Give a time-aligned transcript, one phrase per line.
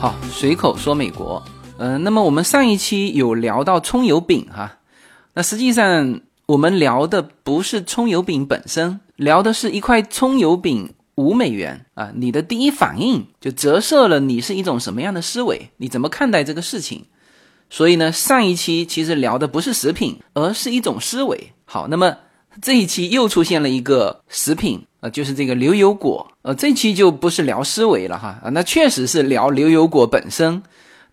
[0.00, 1.42] 好，随口说美国。
[1.78, 4.78] 嗯，那么我们上一期有聊到葱油饼哈，
[5.34, 17.06] 那实际上我们聊的不是葱油饼本身，聊的是一块葱油饼五美元啊，你的第一反应就折射了你是一种什么样的思维，你怎么看待这个事情。
[17.68, 21.52] 所以呢，上一期其实聊的不是食品，而是一种思维。
[21.64, 22.16] 好，那么
[22.62, 26.30] 这一期又出现了一个食品啊，就是这个牛油果。
[26.48, 30.62] 呃，这期就不是聊思维了哈啊，那确实是聊牛油果本身，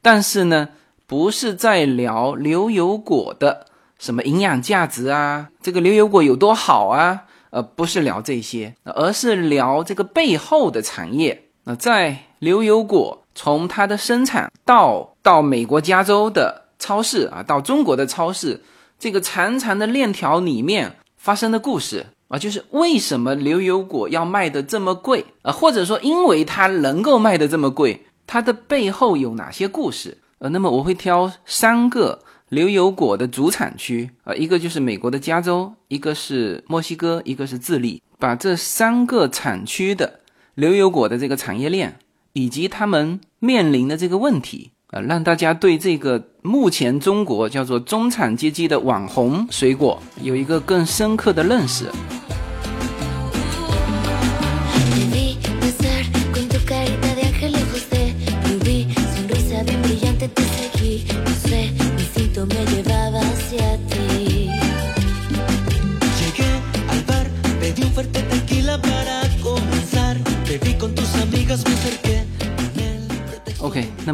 [0.02, 0.70] 但是呢，
[1.06, 3.66] 不是在聊牛油果的
[4.00, 11.50] 什么营养价值啊，这个牛油果有多好啊，呃，不是聊这些，而是聊这个背后的产业。
[11.66, 13.22] 那在牛油果。
[13.38, 18.64] 从它的生产到到美国加州的超市啊，到中国的超市，
[18.98, 30.18] 这个长长的链条里面发生的故事啊，就是为什么牛油果要卖的这么贵啊，或者说因为它能够卖的这么贵，它的背后有哪些故事？
[30.40, 40.20] 呃，那么我会挑三个牛油果的主产区啊，一个就是美国的加州，一个是墨西哥，一个是智利，把这三个产区的
[40.56, 42.00] 牛油果的这个产业链。
[42.38, 51.86] 以及他们面临的这个问题让大家对这个目前中国叫做中产阶级的网红水果有一个更深刻的认识。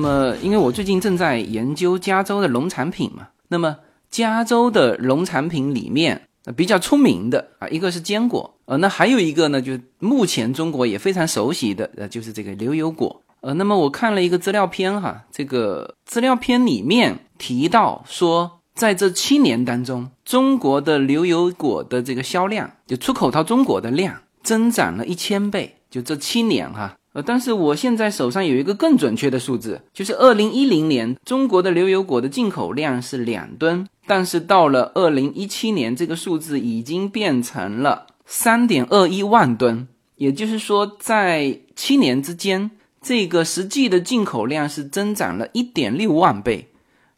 [0.02, 3.78] 那么因为我最近正在研究加州的农产品嘛，那么
[4.10, 26.98] 加州的农产品里面比较出名的啊，一个是坚果，呃，那还有一个呢，就目前中国也非常熟悉的，呃，就是这个牛油果，呃，那么我看了一个资料片哈，这个资料片里面提到说，在这七年当中，中国的牛油果的这个销量，就出口到中国的量增长了一千倍，就这七年哈。
[27.14, 42.72] 呃，但是我现在手上有一个更准确的数字，就是二零一零年中国的牛油果的进口量是两吨，但是到了二零一七年，这个数字已经变成了三点二一万吨，也就是说，在七年之间，
[43.02, 46.70] 这个实际的进口量是增长了一点六万倍，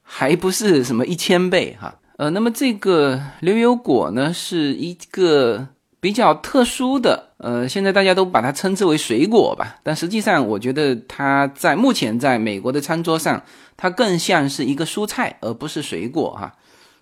[0.02, 2.00] 还不是什么一千倍哈。
[2.18, 5.68] 呃，那么这个牛油果呢，是一个。
[6.04, 13.44] 比较特殊的，呃，现在大家都把它称之为水果吧，但实际上，我觉得它在目前在美国的餐桌上，
[13.76, 16.54] 它更像是一个蔬菜，而不是水果哈。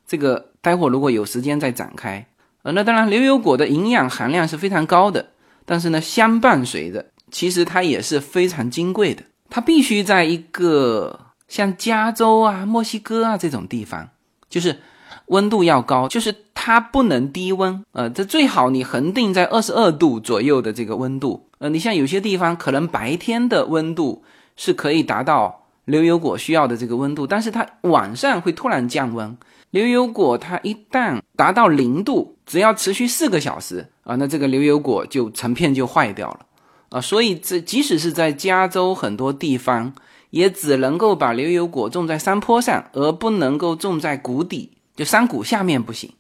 [0.08, 2.26] 这个待会儿如果有时间再展开。
[2.64, 5.28] 呃，那当然，牛油果的营养含量是非常高的，
[5.64, 14.10] 但是呢，相伴随的，其实它也是非常金贵的，它必须在一个像加州啊、墨西哥啊这种地方，
[14.50, 14.80] 就是。
[15.28, 24.24] 温度要高，就是它不能低温，呃，这最好你恒定在二十二度左右的这个温度，呃，你像有些地方可能白天的温度
[24.56, 29.36] 是可以达到牛油果需要的这个温度，但是它晚上会突然降温。
[29.72, 36.42] 牛油果它一旦达到零度，只要持续四个小时啊，那这个牛油果就成片就坏掉了
[36.90, 39.92] 啊，所以这即使是在加州很多地方，
[40.30, 44.70] 也只能够把牛油果种在山坡上，而不能够种在谷底。
[44.96, 46.12] 就山谷下面不行，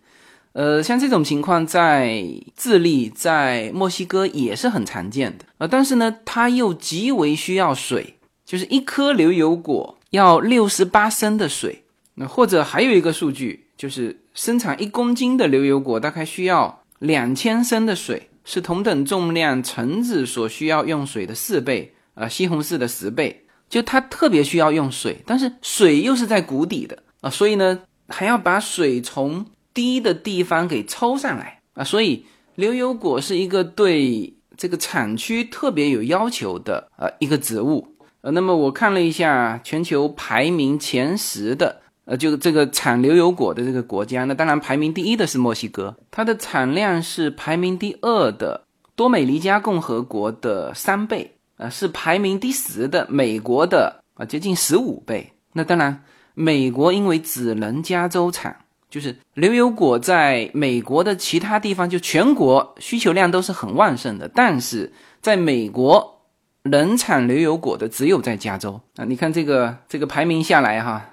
[0.53, 2.23] 呃，像这种情况在
[2.55, 11.83] 智利、在墨西哥也是很常见的呃，但是呢，它又极为需要水，就是一颗牛油果要六十八升的水。
[12.15, 23.45] 那或者还有一个数据，就是生产一公斤的牛油果大概需要两千升的水，是同等重量橙子所需要用水的四倍，啊，西红柿的十倍。
[23.69, 27.79] 就它特别需要用水，但是水又是在谷底的啊，所以呢。
[28.13, 32.25] 还要把水从低的地方给抽上来啊，所以
[32.55, 37.87] 牛油果是一个对这个产区特别有要求的呃一个植物
[38.21, 38.31] 呃。
[38.31, 48.65] 那么我看了一下全球排名前十的呃，就这个产牛油果的这个国家，那当然排名第一的是墨西哥，它的产量是排名第二的
[48.95, 55.31] 多美尼加共和国的三倍啊，是排名第十的美国的啊接近十五倍。
[55.53, 56.03] 那当然。
[56.33, 58.55] 美国因为只能加州产，
[58.91, 64.91] 就是牛油果在美国的其他地方，就全国需求量都是很旺盛的，但是
[65.21, 66.21] 在美国
[66.63, 69.05] 能产牛油果的只有在加州啊！
[69.05, 71.09] 你看这个这个排名下来哈，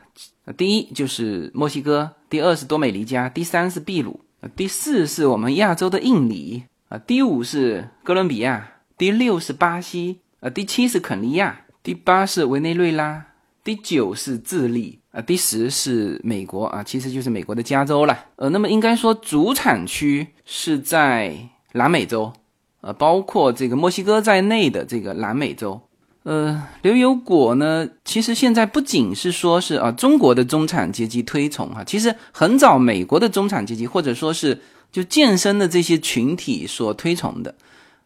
[0.57, 4.21] 第一就是墨西哥，第二是多美尼加，第三是秘鲁，
[4.55, 11.61] 第四是我们亚洲的印尼啊，第五是哥伦比亚，第六是巴西啊，第七是肯尼亚。
[11.81, 13.25] 第八是委内瑞拉，
[13.65, 18.26] 第九是智利第十是美国啊，其实就是美国的加州了。
[18.37, 21.37] 呃，那么应该说主产区是在
[21.73, 22.32] 南美洲，
[22.81, 25.81] 呃，包括这个墨西哥在内的这个南美洲。
[26.25, 34.61] 呃，牛油果呢，其实现在不仅是说是啊中国的中产阶级推崇哈，其实很早美国的中产阶级或者说是
[34.93, 37.55] 就健身的这些群体所推崇的，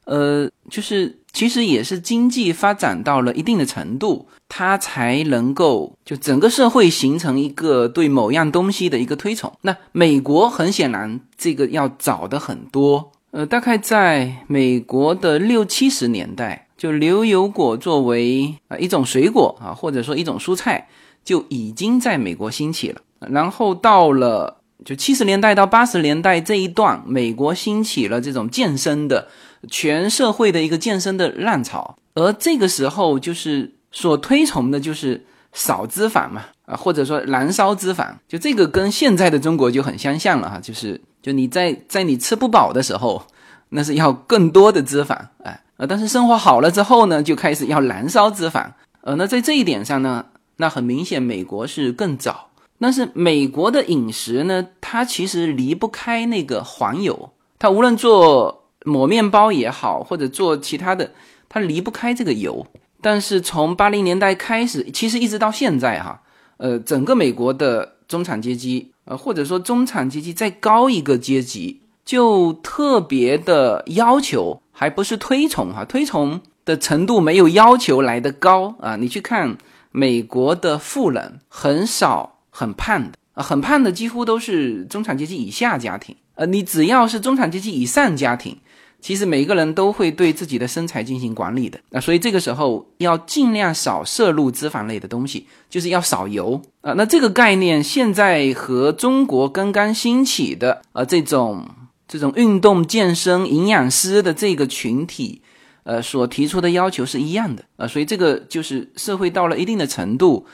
[0.04, 9.52] 呃，就是其实也是经济发展到了一定的程度，它才能够就整个社会形成一个对某样东西的一个推崇。
[9.62, 16.68] 那美国很显然这个要早的很多，呃，大概在美国的六七十年代。
[16.74, 20.88] 就牛油果作为啊一种水果啊，或者说一种蔬菜，
[21.24, 23.00] 就已经在美国兴起了。
[23.30, 29.28] 然后到了就七十年代到八十年代这一段，美国兴起了这种健身的
[29.70, 31.96] 全社会的一个健身的浪潮。
[32.14, 38.08] 而这个时候，就是所推崇的就是少脂肪嘛啊，或者说燃烧脂肪。
[38.28, 43.22] 就这个跟现在的中国就很相像了哈，就是就你在在你吃不饱的时候，
[43.70, 45.62] 那是要更多的脂肪哎。
[45.78, 48.66] 呃，但是生活好了之后呢，就开始要燃烧脂肪。
[49.00, 50.26] 呃，那在这一点上呢，
[50.58, 52.50] 那很明显美国是更早。
[52.78, 57.30] 但是美国的饮食呢，它其实离不开那个黄油。
[57.58, 61.10] 它无论做抹面包也好，或者做其他的，
[61.48, 62.66] 它离不开这个油。
[63.00, 66.20] 但是从八零年代开始，其实一直到现在哈，
[66.56, 74.60] 呃，整个美国的中产阶级，呃，或者说中产阶级再高一个阶级，就特别的要求。
[74.74, 78.96] 还不是推崇哈，推崇的程度没有要求来的高啊！
[78.96, 79.56] 你去看
[79.92, 86.16] 美国的富人，很少很胖的啊，很胖的几乎都是中产阶级以下家庭。
[86.34, 88.56] 呃，你只要是中产阶级以上家庭，
[89.02, 91.78] 其实每个人都会对自己的身材进行管理的。
[91.90, 96.94] 那所以这个时候要尽量少摄入脂肪类的东西，就是要少油啊。
[96.94, 101.68] 那这个概念现在和中国刚刚兴起的呃这种。
[102.08, 105.40] 这种运动健身营养师的这个群体，
[105.84, 110.44] 呃，所提出的要求是一样的啊，所以这个就是社会到了一定的程度，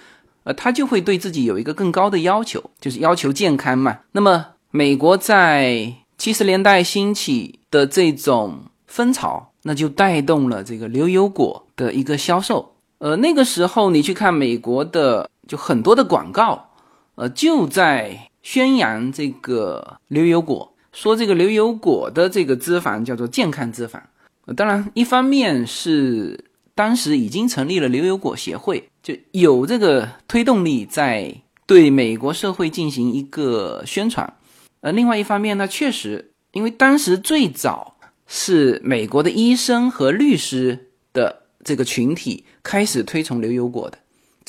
[0.45, 3.99] 呃，他就会对自己有一个更高的要求，就是要求健康嘛。
[4.13, 12.75] 那么，美国在七十年代兴起的这种风潮，那就带动了这个牛油果的一个销售。
[12.99, 16.71] 呃，那个时候你去看美国的，就很多的广告，
[17.15, 20.73] 呃，就在宣扬这个牛油果。
[20.91, 24.01] 说这个牛油果的这个脂肪叫做健康脂肪，
[24.57, 31.33] 当然一方面是当时已经成立了牛油果协会，就有这个推动力在
[31.67, 34.35] 对美国社会进行一个宣传，
[34.81, 37.97] 呃，另外一方面呢，确实因为当时最早
[38.27, 43.99] 是美国的医生和律师的这个群体开始推崇牛油果的。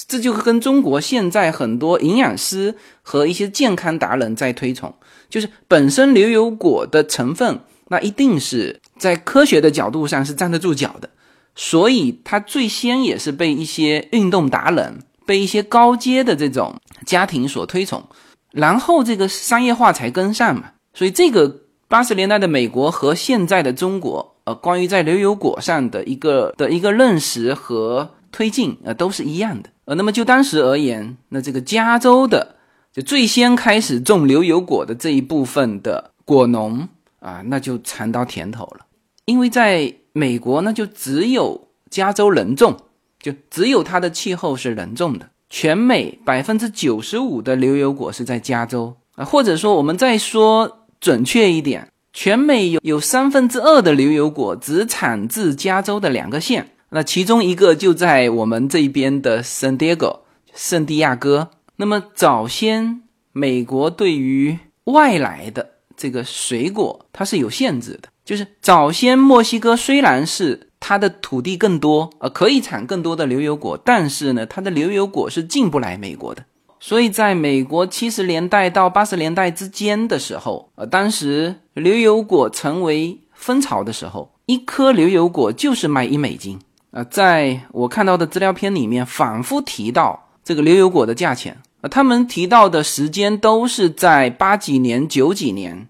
[0.08, 4.96] 这就跟中国现在很多营养师和一些健康达人在推崇，
[5.30, 7.60] 就是本身牛油果的成分，
[7.90, 11.10] 那一定是在科学的角度上是站得住脚的，
[11.54, 18.08] 所以它最先也是被一些运动达人、被一些高阶的这种家庭所推崇，
[18.54, 20.72] 然后这个商业化才跟上嘛。
[20.94, 29.72] 所以这个八十年代的美国和现在的中国，呃，关于在牛油果上的一个的一个认识和推进，呃，都是一样的。
[29.86, 32.58] 呃，那么就当时而言，那这个加州的
[32.94, 36.88] 就最先开始种牛油果的这一部分的果农
[37.22, 38.86] 啊，那就尝到甜头了。
[39.26, 42.78] 因为在美国呢，就只有加州能种，
[43.20, 45.28] 就只有它的气候是能种的。
[45.50, 56.72] 全美百分之九十五的牛油果是在加州啊，或者说我们再说准确一点，全美有有三分之二的牛油果只产自加州的两个县。
[56.90, 60.22] 那其中一个就在我们这边的圣地亚哥，
[60.54, 61.52] 圣地亚哥。
[61.78, 63.02] 那么早先
[63.32, 68.10] 美国对于外来的这个水果，它是有限制的。
[68.26, 76.44] 就是早先墨西哥虽然是它的土地更多，呃，可以产更多的牛油果，但是呢，它的牛油果是进不来美国的。
[76.80, 86.60] 所以在美国七十年代到八十年代之间的时候，呃，当时牛油果成为风潮的时候，一颗牛油果就是卖一美金。
[86.92, 95.88] 啊，在我看到的资料片里面，反复提到这个牛油果的价钱啊，他们提到的时间都是在八几年、九几年，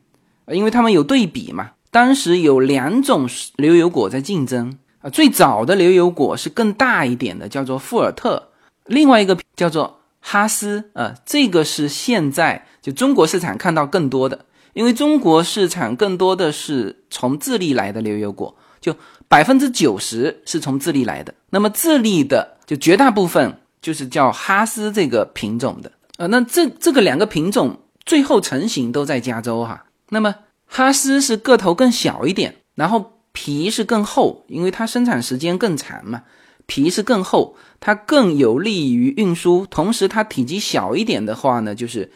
[0.47, 1.71] 因为他们有对比嘛。
[1.91, 8.49] 当时有两种牛油果在竞争啊，最早的牛油果是更大一点的，叫做富尔特，
[8.85, 18.55] 另外一个叫做哈斯啊，这个是现在就中国市场看到更多的，因为中国市场更多的是从智利来的牛油果。
[18.81, 18.95] 就
[19.27, 21.33] 百分之九十是从智利来的。
[21.49, 25.91] 那么智利的就绝大部分就是叫哈斯这个品种的。
[26.15, 29.83] 呃，那这这个两个品种最后成型都在加州哈。
[30.11, 30.33] 那么
[30.65, 36.23] 哈斯是个头更小一点，然后皮是更厚，因为它生产时间更长嘛，
[36.65, 39.65] 皮是更厚，它更有利于运输。
[39.69, 42.11] 同时，它体积小一点的话呢，就是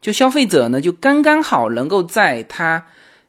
[0.00, 2.86] 就消费者呢就刚刚好能够在它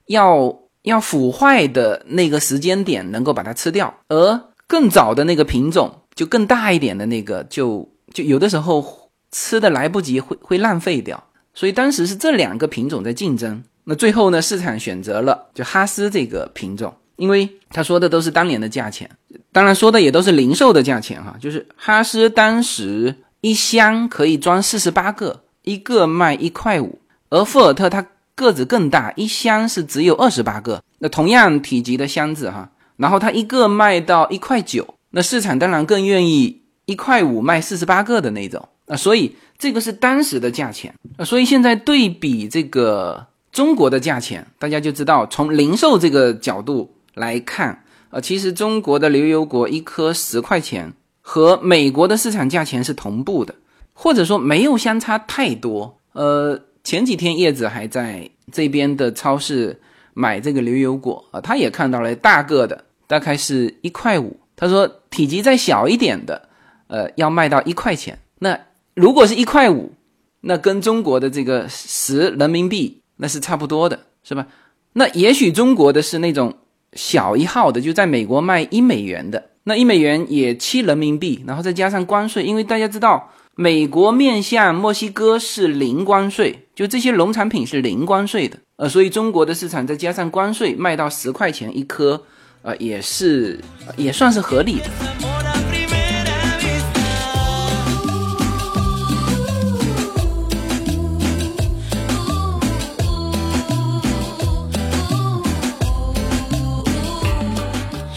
[0.08, 9.00] 要要腐坏的那个时间点能够把它吃掉，而更早的那个品种就更大一点的那个就就有的时候。
[9.34, 11.24] 吃的来不及，会会浪费掉，
[11.54, 13.64] 所以当时是这两个品种在竞争。
[13.86, 19.08] 那最后呢，市场选择了就哈斯这个品种，因为他说的都是当年的价钱，
[19.52, 21.36] 当然说的也都是零售的价钱哈。
[21.40, 26.98] 就是哈斯当时一箱可以装四十八个，一个卖一块五，
[27.30, 30.82] 而富尔特它个子更大，一箱是只有二十八个。
[30.98, 38.68] 那同样体积的箱子哈，然后它一个卖到一块九，那市场当然更愿意一块五卖四十八个的那种。
[38.88, 53.56] 啊，所以这个是当时的价钱啊，所以现在对比这个中国的价钱，大家就知道从零售这个角度来看啊，其实中国的牛油果一颗十块钱和美国的市场价钱是同步的，
[53.94, 55.98] 或者说没有相差太多。
[56.14, 59.80] 呃，前几天叶子还在这边的超市
[60.14, 66.50] 买这个牛油果啊，他也看到了大个的，大概是一块五，他说体积再小一点的，
[66.88, 68.60] 呃，要卖到一块钱，那。
[68.94, 69.94] 如果是一块五，
[70.42, 74.46] 那跟中国的这个十人民币那是差不多的，是吧？
[74.92, 76.54] 那也许中国的是那种
[76.94, 92.22] 小一号的，就在美国卖一美元的，那一美元也七人民币，然后再加上关税，因为大家知道，美国面向墨西哥是零关税，就这些农产品是零关税的，呃，所以中国的市场再加上关税，卖到十块钱一颗，
[92.62, 93.60] 呃，也是
[93.96, 95.31] 也算是合理的。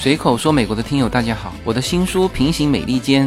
[0.05, 3.27] 随口说美国的听友大家好，我的新书《平行美利坚》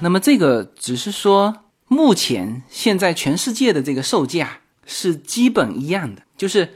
[0.00, 4.58] 那么这个只是说，目前现在全世界的这个售价。
[4.92, 6.68] 是基本一样的，就是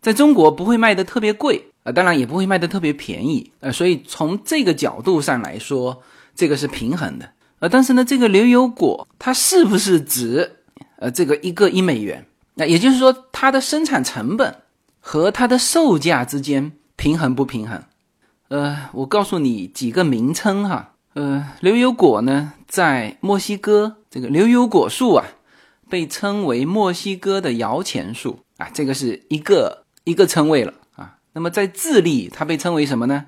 [0.00, 6.02] 在中国不会卖的特别贵啊，当然也不会卖的特别便宜呃，所以从这个角度上来说，
[6.34, 10.56] 这个是平衡的呃，但是呢，这个牛油果它是不是值
[10.96, 12.26] 呃这个一个一美元？
[12.54, 14.52] 那也就是说，它的生产成本
[14.98, 17.80] 和它的售价之间平衡不平衡？
[18.48, 25.26] 呃，我告诉你几个名称哈，呃，牛油果呢，在墨西哥这个牛油果树啊。
[25.90, 31.18] 被称为墨西哥的摇钱树啊，这个是一个一个称谓了啊。
[31.32, 33.26] 那么在智利，它被称为什么呢？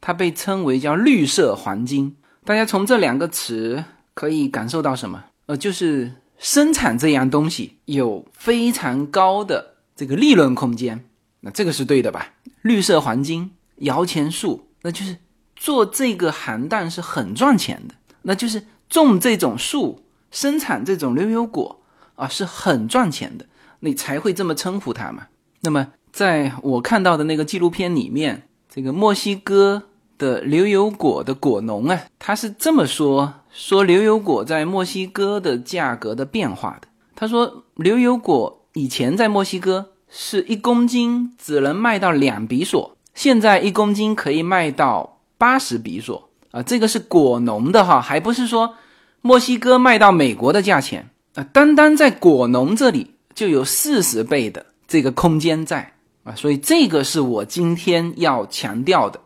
[0.00, 2.16] 它被称为叫绿色黄金。
[2.44, 5.22] 大家从这两个词可以感受到什么？
[5.46, 11.04] 呃，就是生产这样东西有非常高的这个利润空间。
[11.42, 12.32] 那这个是对的吧？
[12.62, 15.16] 绿色黄金、摇钱树，那就是
[15.64, 17.94] 做这个行当是很赚钱的。
[18.22, 21.80] 那就是种这种树，生产这种牛油果。
[22.16, 23.44] 啊，是很赚钱的，
[23.80, 25.24] 你才会这么称呼它嘛。
[25.62, 29.82] 那么，在我看到的那个纪录片里面，这个墨西哥
[30.16, 36.86] 的牛油果的果农啊，他是这么说：说牛油果在墨西哥的价格的变化的。
[37.16, 45.13] 他说，牛油果以前在墨西哥是一公斤只能卖到两比索，现在一公斤可以卖到
[45.44, 46.62] 八十比索啊。
[46.62, 48.76] 这个是果农的哈，还不是说
[49.20, 51.10] 墨西哥卖到美国的价钱。
[51.34, 59.20] 啊，单单在果农这里就有四十倍的这个空间在啊，所以这个是我今天要强调的，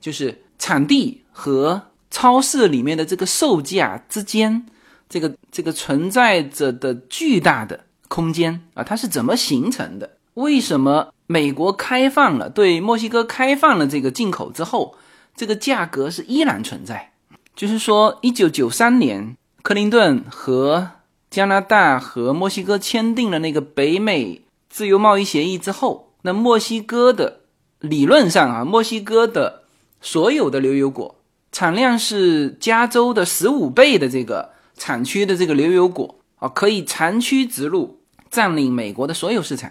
[0.00, 4.66] 就是产地和超市里面的这个售价之间，
[5.08, 10.18] 这个这个存在着的巨大的空间啊，它是怎么形成的？
[10.34, 14.96] 为什么美国开放了对墨西哥开放了这个进口之后，
[15.36, 17.12] 这个价格是依然存在？
[17.54, 20.90] 就是说，一九九三年，克林顿和
[21.30, 27.40] 加拿大和墨西哥签订了那个北美自由贸易协议之后，那墨西哥的
[27.80, 29.64] 理论上啊，墨西哥的
[30.00, 31.16] 所有的牛油果
[31.50, 37.98] 产量是加州的十五倍的这个产区的这个牛油果啊，可以长驱直入，
[38.30, 39.70] 占领美国的所有市场。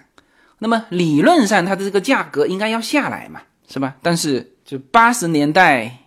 [0.59, 3.95] 那么理论上，它的这个价格应该要下来嘛，是吧？
[4.03, 5.97] 但是就八十年代。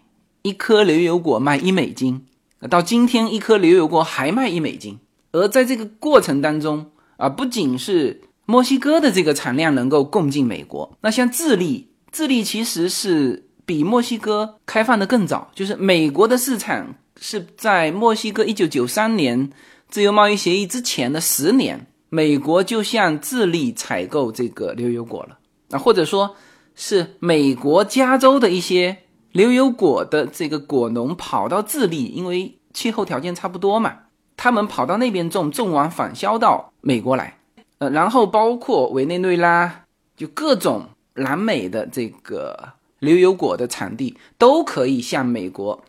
[0.47, 2.27] 一颗牛油果卖一美金，
[2.69, 4.99] 到今天一颗牛油果还卖一美金。
[5.33, 6.85] 而在这个过程当中
[7.17, 19.51] 啊，不仅是墨西哥的这个产量能够供进美国，那像智利，智利其实是比墨西哥开放的更早，就是美国的市场是在墨西哥一九九三年
[19.89, 25.39] 自由贸易协议之前的十年，美国就向智利采购这个牛油果了
[25.71, 26.37] 啊，或者说
[26.75, 28.99] 是美国加州的一些。
[29.37, 33.93] 牛油果的这个果农跑到智利，因为气候条件差不多嘛，
[34.37, 37.37] 他们跑到那边种，种完返销到美国来，
[37.79, 45.83] 呃，然后包括委内瑞拉，就各种南美的这个牛油果的产地都可以向美国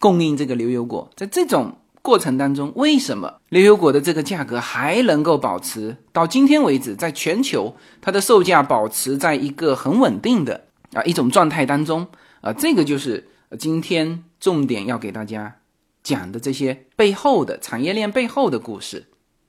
[0.00, 1.08] 供应这个牛油果。
[1.14, 12.06] 在这种过程当中，为什么牛油果的这个价格还能够保持到今天为止，在全球它的售价保持在一个很稳定的啊一种状态当中？
[12.40, 13.28] 啊，这个就是
[13.58, 15.56] 今天重点要给大家
[16.02, 19.06] 讲的这些背后的产业链背后的故事。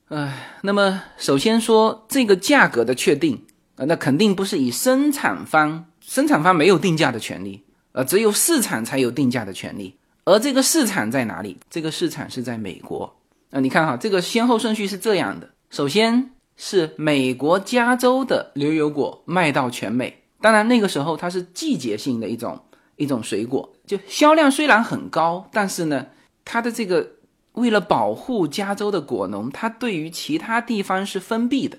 [0.08, 9.99] 哎，那么首先说这个价格的确定，啊，那肯定不是以生产方，生产方没有定价的权利，呃，只有市场才有定价的权利。
[10.30, 11.56] 而这个市场在哪里？
[11.68, 13.12] 这个市场是在美国。
[13.50, 22.60] 啊，你看哈，这个先后顺序是这样的：首先是美国加州的牛油果卖到全美，当然那个时候它是季节性的一种。
[22.96, 26.04] 一种水果，就销量虽然很高，但是呢，
[26.44, 27.12] 它的这个
[27.52, 31.78] 为了保护加州的果农，它对于其他地方是封闭的，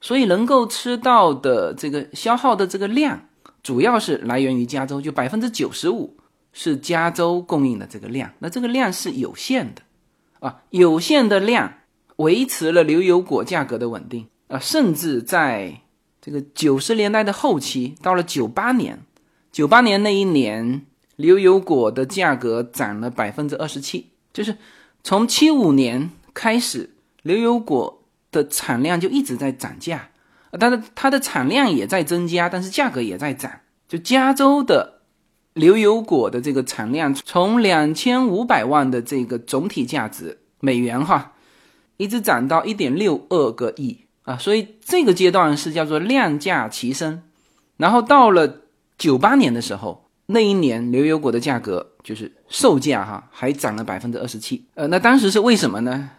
[0.00, 3.20] 所以能够吃到的这个消耗的这个量，
[3.64, 6.16] 主要是来源于加州，就百分之九十五
[6.52, 9.82] 是加州供应的这个量，那这个量是有限的，
[10.40, 11.74] 啊，有限的量
[12.16, 15.80] 维持了牛油果价格的稳定，啊，甚至在
[16.20, 18.98] 这个九十年代的后期，到了九八年。
[19.52, 20.86] 九八年那一年，
[21.16, 24.56] 牛油果的价格涨了百分之二十七，就是
[25.02, 26.90] 从七五年开始，
[27.24, 30.10] 牛油果的产量就一直在涨价，
[30.52, 33.50] 但是它的产量也在增加，但是价格也在涨。
[33.88, 34.99] 就加州的
[35.60, 41.34] 牛油果的这个产量，从两千五百万的这个总体价值美元哈，
[41.96, 47.22] 一直涨到一点六二个亿啊，所以这个阶段是叫做量价齐升，
[47.76, 48.62] 然后到了。
[49.00, 54.62] 九八年的时候，那一年牛油果的价格就是售价哈，还涨了百分之二十七。
[54.74, 56.10] 呃，那当时是为什么呢？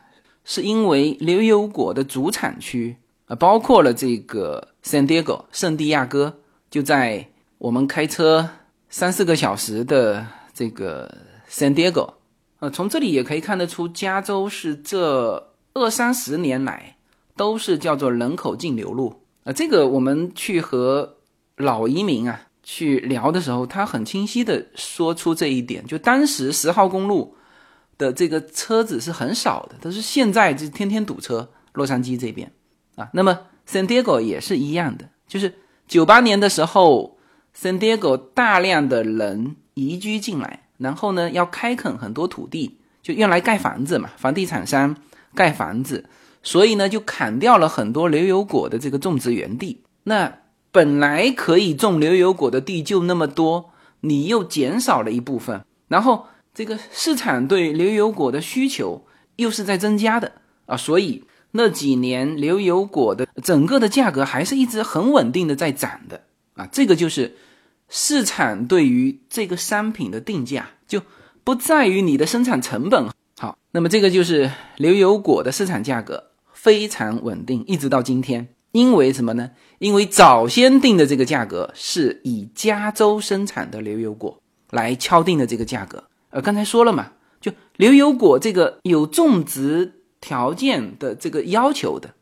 [0.44, 6.40] 是因为牛油果的主产区啊，包括了这个 San Diego 圣地亚哥，
[6.72, 7.28] 就在
[7.60, 8.50] 我们开车
[8.92, 11.12] 三四个小时的这个
[11.50, 12.14] San Diego。
[12.60, 16.98] 呃，从这里也可以看得出，加州是这二三十年来
[17.36, 19.52] 都是叫做人口净流入啊。
[19.52, 21.18] 这个我们去和
[21.58, 22.42] 老移民啊。
[22.64, 27.36] 去聊的时候，他很清晰的说出这一点，就当时十号公路
[27.98, 31.50] 的这个车子是很少的，但是现在就天天堵车。
[31.74, 32.52] 洛杉矶这边
[32.96, 35.52] 啊，那么 San Diego 也是一样的，就是
[35.88, 37.18] 九八年的时候
[37.58, 44.96] ，San Diego 大量的人移居进来，然后呢要开垦很多土地，就用来盖房子嘛，房地产商
[45.34, 46.06] 盖房子，
[46.44, 50.40] 所以呢就砍掉了很多牛油果的这个种植园地，那。
[50.74, 60.32] 本来可以种牛油果的地就那么多，你又减少了一部分，然后这个市场对牛油果的需求又是在增加的
[60.68, 66.22] 啊，所以那几年牛油果的整个的价格还是一直很稳定的在涨的
[66.62, 67.36] 啊，这个就是
[67.90, 71.02] 市场对于这个商品的定价就
[71.44, 78.48] 不在于你的生产成本好，那么这个就是牛油果的市场价格非常稳定，一直到今天。
[78.74, 79.52] 因为什么呢？
[79.80, 86.06] 因为早先定的这个价格是以加州生产的牛油果来敲定的这个价格。
[86.30, 92.14] 呃，刚才说了嘛，就牛油果这个有种植条件的这个要求的，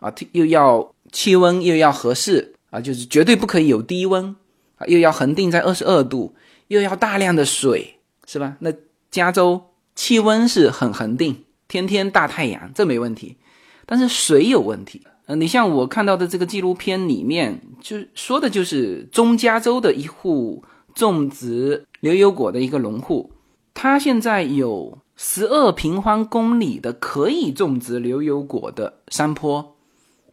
[0.00, 4.34] 啊，又要气温又要合适啊，就是绝对不可以有低温
[4.76, 6.34] 啊，又要恒定在二十二度，
[6.68, 8.56] 又要大量的水，是吧？
[8.60, 8.72] 那
[9.10, 9.60] 加州
[9.94, 13.36] 气温是很恒定，天天大太阳，这没问题，
[13.84, 15.02] 但是水有问题。
[15.26, 23.30] 呃，你像我看到的这个纪录片里面，就说的就是中加州的一户种植牛油果的一个农户，
[23.74, 29.76] 他现在有十二平方公里的可以种植牛油果的山坡，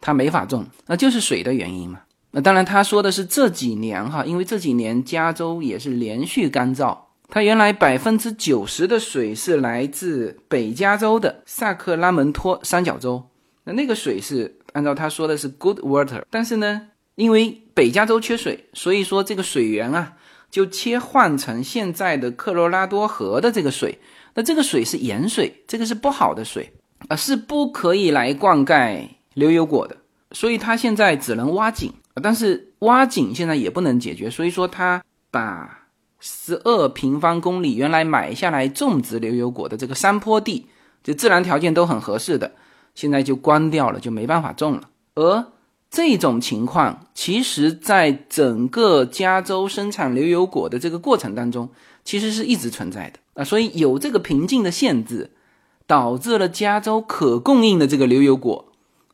[0.00, 2.00] 它没法种，那就是水的原因嘛。
[2.32, 6.96] 那当然，他说的是这几年哈，因为这几年加州也是连续干燥。
[7.28, 13.24] 它原来百分之九十的水是来自北加州的萨克拉门托三角洲，
[13.64, 16.82] 那那个水是按照他说的是 good water，但是呢，
[17.14, 20.12] 因为北加州缺水，所以说这个水源啊
[20.50, 23.98] 就切换成现在的科罗拉多河的这个水，
[24.34, 26.72] 那这个水是盐水，这个是不好的水
[27.08, 29.96] 啊，是不可以来灌溉牛油果的，
[30.32, 31.92] 所以它现在只能挖井。
[32.20, 40.66] 但是挖井现在也不能解决，所以说他把十二平方公里原来买下来种植牛油果的这个山坡地，
[41.02, 42.52] 就自然条件都很合适的，
[42.94, 44.88] 现在就关掉了，就没办法种了。
[45.14, 45.46] 而
[45.90, 51.68] 这种情况，其实在整个加州生产牛油果的这个过程当中，
[52.04, 53.44] 其实是一直存在的啊。
[53.44, 55.30] 所以有这个瓶颈的限制，
[55.86, 58.69] 导致了加州可供应的这个牛油果。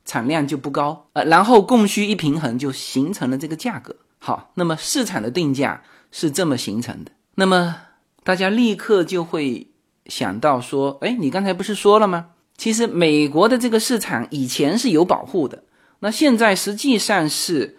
[0.07, 3.95] 产量就不高，呃，然后供需一平衡，就形成了这个价格。
[4.19, 7.11] 好，那么市场的定价是这么形成的。
[7.35, 7.77] 那么
[8.25, 9.67] 大家立刻就会
[10.07, 12.29] 想到说，哎，你刚才不是说了吗？
[12.57, 15.65] 其实美国的这个市场以前是有保护的，
[15.99, 17.77] 那现在实际上是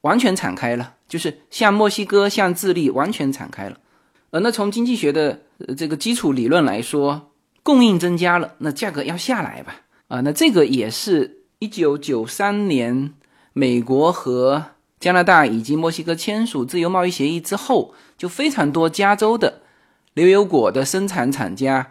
[0.00, 3.78] 完全敞开了，就是像墨西哥、像智利完全敞开了。
[4.30, 5.42] 呃，那从经济学的
[5.76, 7.30] 这个基础理论来说，
[7.62, 9.76] 供应增加了，那价格要下来吧？
[10.08, 11.37] 啊，那这个也是。
[11.60, 13.12] 一九九三年，
[13.52, 14.66] 美国和
[15.00, 19.62] 加拿大以及墨西哥签署自由贸易协议之后，就非常多加州的
[20.14, 21.90] 牛油果的生产厂家，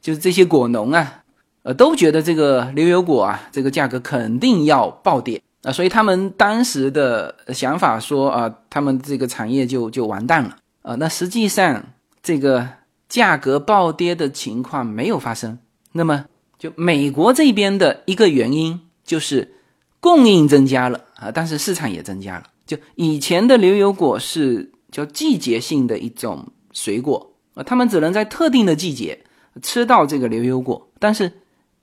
[0.00, 1.24] 就是这些果农啊，
[1.64, 10.94] 呃，都觉得这个牛油果啊，这个价格肯定要暴跌啊，所以他们当时的想法说啊，他们这个产业就就完蛋了啊。
[10.94, 11.84] 那实际上，
[12.22, 12.68] 这个
[13.08, 15.58] 价格暴跌的情况没有发生。
[15.90, 16.26] 那么，
[16.56, 18.80] 就美国这边的一个原因。
[19.08, 19.54] 就是
[20.00, 22.44] 供应增加了啊，但是市场也增加了。
[22.66, 29.24] 就以前的牛油果是叫季节性的一种水果啊，他们只能在特定的季节
[29.62, 30.90] 吃到这个牛油果。
[30.98, 31.32] 但是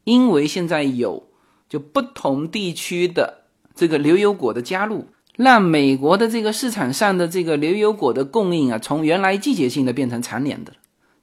[0.03, 1.27] 因为现在有
[1.67, 10.71] 就不同地区的这个牛油果的加入，让美国的这个市场上的这个牛油果的供应啊，从原来季节性的变成常年的。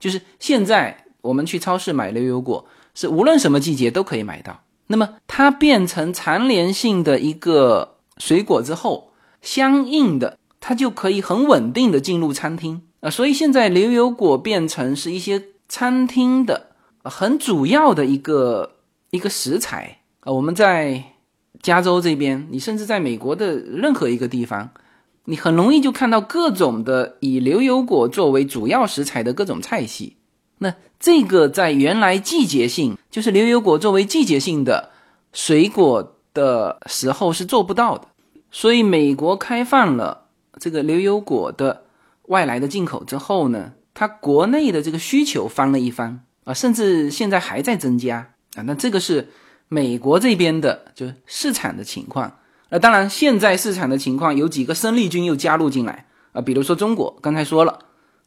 [0.01, 4.62] 就是现在我们去超市买牛油果，是无论什么季节都可以买到。
[4.89, 16.69] 那么它变成常联性的一个水果之后，相应的它就可以很稳定的进入餐厅啊，所以现在牛油果变成是一些餐厅的
[17.03, 18.77] 很主要的一个
[19.11, 20.33] 一个食材啊。
[20.33, 21.03] 我们在
[21.63, 24.71] 加州这边，你甚至在美国的任何一个地方，
[25.25, 30.17] 你很容易就看到各种的以牛油果作为主要食材的各种菜系。
[30.59, 34.91] 那这个在原来季节性，就是牛油果作为季节性的
[35.33, 38.07] 水果的时候是做不到的，
[38.53, 40.27] 所以美国开放了
[40.61, 41.83] 这个牛油果的
[42.29, 48.63] 外来的进口之后呢，它国内的这个需求翻了一番啊，甚至现在还在增加啊。
[48.63, 49.29] 那这个是
[49.67, 52.39] 美国这边的就市场的情况。
[52.69, 57.81] 那当然，现在市场的情况有几个生力军又加入进来啊，比如说中国，刚才说了，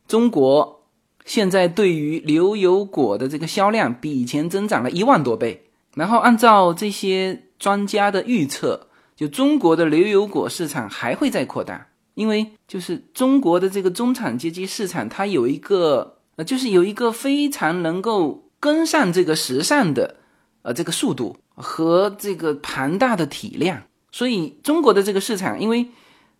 [0.09, 0.81] 中国。
[1.25, 5.63] 现在对于牛油果的这个销量比以前增长了一万多倍，
[5.95, 20.17] 然后按照这些专家的预测，就中国的牛油果市场还会再扩大，因为就是中国的这个中产阶级市场，它有一个呃，就是有一个非常能够跟上这个时尚的
[20.61, 25.87] 呃这个速度和这个庞大的体量，所以中国的这个市场，因为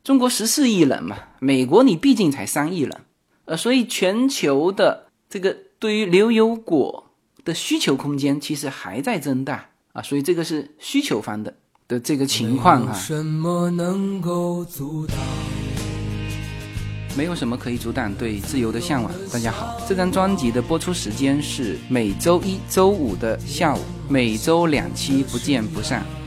[0.04, 2.92] 中国十四亿人嘛，美国你毕竟才三亿人。
[3.46, 7.12] 呃，所以全球的这个对于牛油果
[7.44, 11.54] 的需求空间其实还在增大啊，所以这个是需求方的
[11.88, 12.94] 的这个情况哈。
[17.16, 19.14] 没有什么可以阻挡对自由的向往。
[19.32, 23.80] 大家好，这张专辑的播出时间是每周一周五的下午，
[24.10, 26.04] 每周两期，不见不散。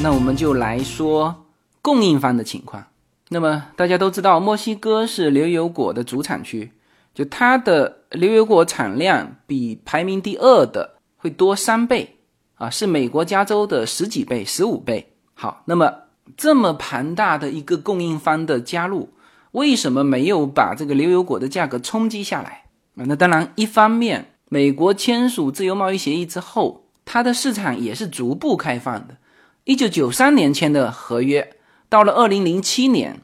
[0.00, 1.46] 那我们就来说
[1.82, 2.84] 供应方的情况。
[3.28, 6.72] 那么大家都知道，墨西哥是牛油果的主产区。
[7.12, 12.16] 就它的牛油果产量比排名第二的会多三倍
[12.54, 15.12] 啊，是美国加州的十几倍、十五倍。
[15.34, 15.92] 好，那么
[16.36, 19.08] 这么庞大的一个供应方的加入，
[19.52, 22.64] 为什么没有把这个牛油果的价格冲击下来
[22.96, 23.04] 啊？
[23.06, 29.16] 那当然，一方面，美国签署自由贸易协议之后，它的市场也是逐步开放的。
[29.64, 31.56] 一九九三年签的合约，
[31.88, 33.20] 到了二零零七年。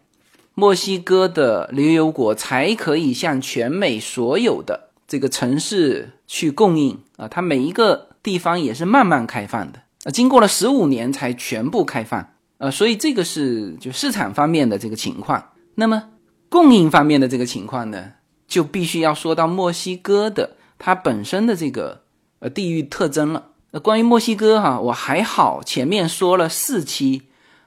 [0.58, 15.50] 墨西哥的牛油果才可以向全美所有的这个城市去供应啊，它每一个地方也是慢慢开放的啊，经过了十五年才全部开放啊，所以这个是就市场方面的这个情况。
[15.74, 16.04] 那么
[16.48, 18.12] 供应方面的这个情况呢，
[18.48, 22.00] 就必须要说到墨西哥的它本身的这个
[22.38, 23.48] 呃地域特征了。
[23.72, 27.22] 那关于墨西哥哈，我还好前面说了四期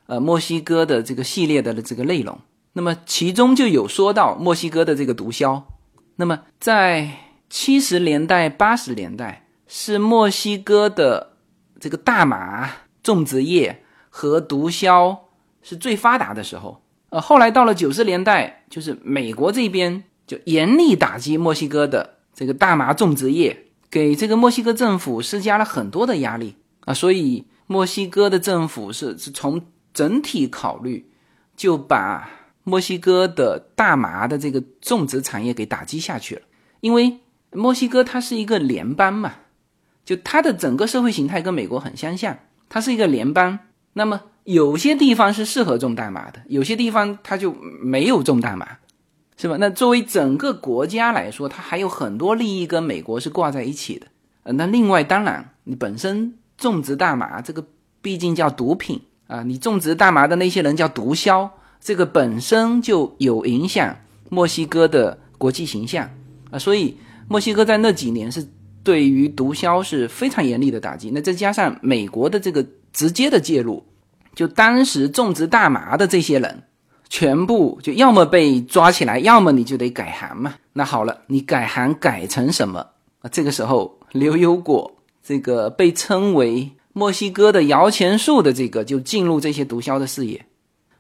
[0.08, 2.40] 呃墨西哥的这个系列的这个内容。
[2.74, 5.64] 那么其中就有说到墨西哥的这个毒枭，
[6.16, 7.10] 那么在
[7.50, 11.34] 七十年代、八十年代是墨西哥的
[11.80, 12.70] 这个大麻
[13.02, 15.18] 种植业和毒枭
[15.62, 16.82] 是最发达的时候。
[17.10, 29.62] 呃，后来到了九十年代，就是美国这边就严厉打击墨西哥的这个大麻种植业，给这个墨西哥政府施加了很多的压力啊，所以墨西哥的政府是是从
[29.94, 31.10] 整体考虑
[31.56, 32.30] 就把。
[32.66, 36.42] 墨西哥的大麻的这个种植产业给打击下去了，
[36.82, 37.18] 因为
[37.52, 39.34] 墨西哥它是一个联邦嘛，
[40.06, 43.58] 就它的整个社会形态跟美国很相像，它是一个联邦。
[43.94, 48.78] 那么有些地方是适合种大麻的，有些地方它就没有种大麻，
[49.40, 49.56] 是吧？
[49.58, 54.06] 那作为整个国家来说，它还有很多利益跟美国是挂在一起的。
[54.44, 57.66] 呃，那另外当然，你本身种植大麻这个
[58.02, 61.50] 毕竟叫毒品啊，你种植大麻的那些人叫毒枭。
[61.80, 63.96] 这个本身就有影响
[64.28, 66.10] 墨西哥的国际形象
[66.52, 66.98] 啊，所以
[67.30, 68.46] 墨西哥在那几年是
[68.84, 71.12] 对于毒枭是非常严厉的打击。
[71.14, 73.82] 那再加上美国的这个直接的介入，
[74.36, 76.64] 就当时种植大麻的这些人，
[77.10, 80.54] 全部就要么被抓起来，要么你就得改行嘛。
[80.74, 82.80] 那好了，你改行改成什么
[83.22, 83.30] 啊？
[83.32, 84.92] 这个时候牛油果
[85.24, 90.46] 这个被称为墨西哥的摇钱树的这个就进入这些毒枭的视野。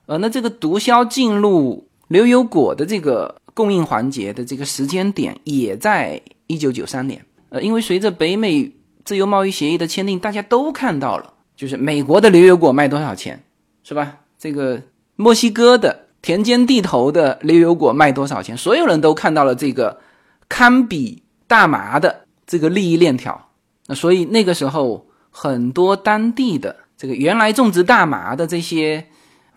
[0.08, 7.24] 呃，那这个毒枭进入牛油果的这个供应环节的这个时间点，也在一九九三年。
[7.50, 8.72] 呃，因为随着北美
[9.06, 13.43] 自由贸易协议的签订，大家都看到了，就是美国的牛油果卖多少钱，
[13.84, 14.17] 是吧？
[14.38, 14.82] 这个
[15.19, 19.99] 墨西哥的田间地头的牛油果卖多少钱，所有人都看到了这个
[20.47, 23.49] 堪比大麻的这个利益链条。
[23.88, 29.05] 那所以那个时候，很多当地的这个原来种植大麻的这些。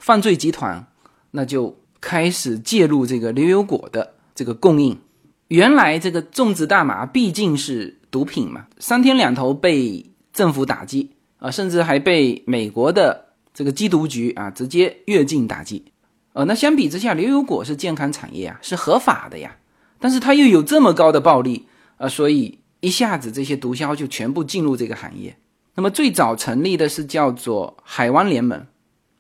[0.05, 0.85] 犯罪集团
[1.31, 4.99] 那就开始介入这个牛油果的这个供应。
[5.47, 15.85] 原来这个种植大麻毕竟是毒品嘛，三天两头被政府打击啊，甚至还被美国的这个缉毒局啊直接越境打击。
[16.33, 19.57] 呃，那相比之下，牛油果是健康产业啊，是合法的呀，
[19.99, 21.67] 但是它又有这么高的暴利
[21.99, 25.37] 啊，所以一下子这些毒枭就全部进入这个行业。
[25.75, 28.67] 那么最早成立的是叫做海湾联盟。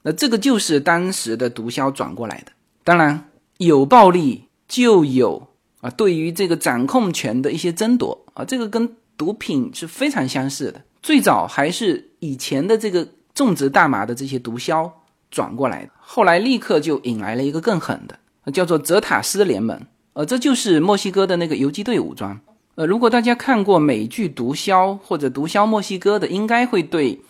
[0.03, 5.49] 那这个就是当时的毒枭转过来的，当然有暴力就有
[5.81, 10.83] 啊，对于这个掌控权的一些争夺啊，这个跟毒品是非常相似的。
[11.03, 14.91] 最早还是以前的这个种植大麻的这些毒枭
[15.31, 19.81] 转过来的，后来立刻就引来了一个更狠的，叫做泽塔斯联盟，
[20.13, 22.41] 呃，这就是墨西哥的那个游击队武装。
[22.75, 27.21] 呃，如果大家看过美剧《毒枭》或者《毒枭墨西哥》的，应该会对。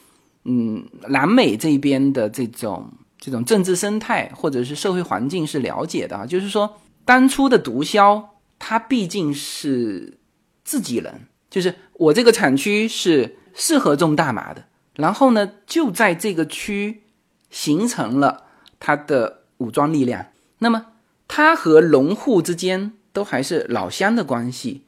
[0.45, 6.69] 嗯，南美这边的这种这种政治生态或者是社会环境是了解的啊，就是说
[7.05, 8.25] 当初的毒枭
[8.59, 10.19] 他毕竟是
[10.65, 17.03] 自己人，就是我这个产区是适合种大麻的，然后呢就在这个区
[17.51, 18.45] 形成了
[18.79, 20.27] 他的武装力量，
[20.59, 20.87] 那么
[21.29, 24.83] 他和农户之间都还是老乡的关系，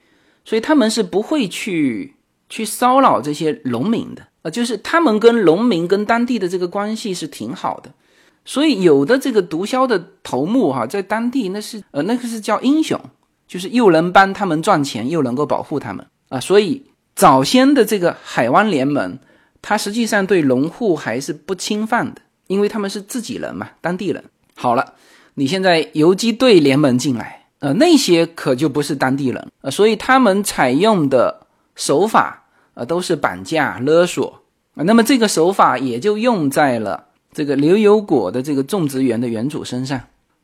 [0.45, 2.17] 所以他们是不会去
[2.49, 4.27] 去骚扰这些农民的。
[4.43, 7.91] 呃，就是他们跟农民跟当地的这个关系是挺好的，
[8.45, 13.01] 所以有的这个毒枭的头目哈，在当地那是呃那个是叫英雄，
[13.49, 16.39] 就是又能帮他们赚钱，又能够保护他们啊。
[16.39, 19.19] 所以早先的这个海湾联盟，
[19.67, 24.23] 它实际上对农户还是不侵犯的，因为他们是自己人嘛，当地人。
[24.55, 24.93] 好了，
[25.37, 34.43] 你现在游击队联盟进来，呃，那些可就不是当地人呃，所以他们采用的手法呃都是绑架勒索
[34.75, 34.85] 啊。
[34.85, 39.99] 那么这个手法也就用在了这个牛油果的这个种植园的园主身上。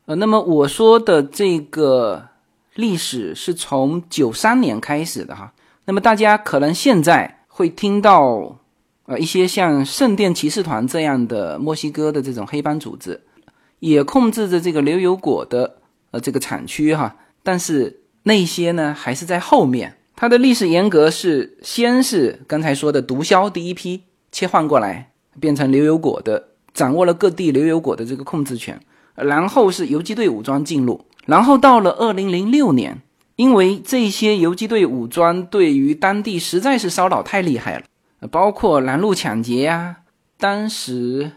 [0.07, 2.27] 呃，那么我说的这个
[2.73, 5.53] 历史是从九三年开始的哈。
[5.85, 8.57] 那么大家可能现在会听到，
[9.05, 13.21] 呃，一些像圣殿骑士团这样的墨西哥的这种黑帮组织，
[13.79, 15.77] 也控制着这个牛油果的
[16.11, 17.15] 呃这个产区哈。
[17.43, 19.97] 但是那些呢，还是在后面。
[20.15, 28.79] 它的历史严格是先是刚才说的毒枭第一批切换过来，变成牛油果的，掌握了各地牛油果的这个控制权。
[29.15, 33.01] 然后是游击队武装进入，然后到了二零零六年，
[33.35, 37.83] 因为这些游击队武装对于当地实在是骚扰太厉害了，
[38.29, 39.97] 包括拦路抢劫呀，
[40.37, 41.31] 当时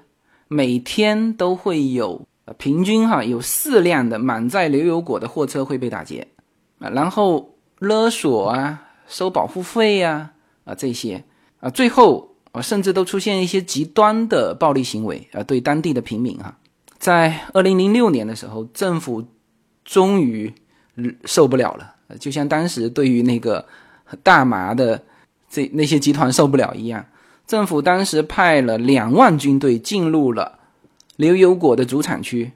[0.48, 2.26] 每天都会有
[2.58, 6.28] 平均哈有四辆的满载牛油果的货车会被打劫
[6.78, 10.32] 啊，然后勒索啊，收保护费呀
[10.64, 11.24] 啊这些
[11.60, 16.58] 啊，最后啊甚至都出现一些极端的暴力行为啊，对当地的平民哈。
[16.98, 19.24] 在二零零六年的时候，政府
[19.84, 20.52] 终于
[21.24, 23.66] 受不了了，就像当时对于那个
[24.22, 25.02] 大麻的
[25.54, 27.06] 这那些集团受不了一样，
[27.46, 30.58] 政府当时派了两万军队进入了
[31.18, 32.50] 牛油果的主产区，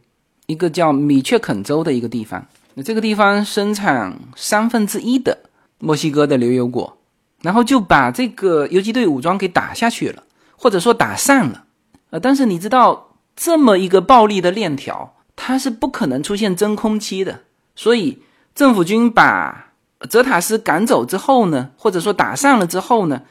[0.47, 2.45] 一个叫米却肯州的一个地方。
[2.75, 5.39] 那这个地方生产三分之一的
[5.79, 6.99] 墨西哥的牛油果，
[7.43, 10.25] 然后就把这个游击队武装给打下去了，
[10.57, 11.65] 或者说打散了。
[12.11, 13.05] 呃，但是你知道。
[13.41, 17.43] 这么一个暴力的链条，它是不可能出现真空期的。
[17.77, 18.19] 所以
[18.53, 19.68] 政府军把
[20.09, 23.23] 泽塔斯赶走之后呢，或者说打散了之后呢，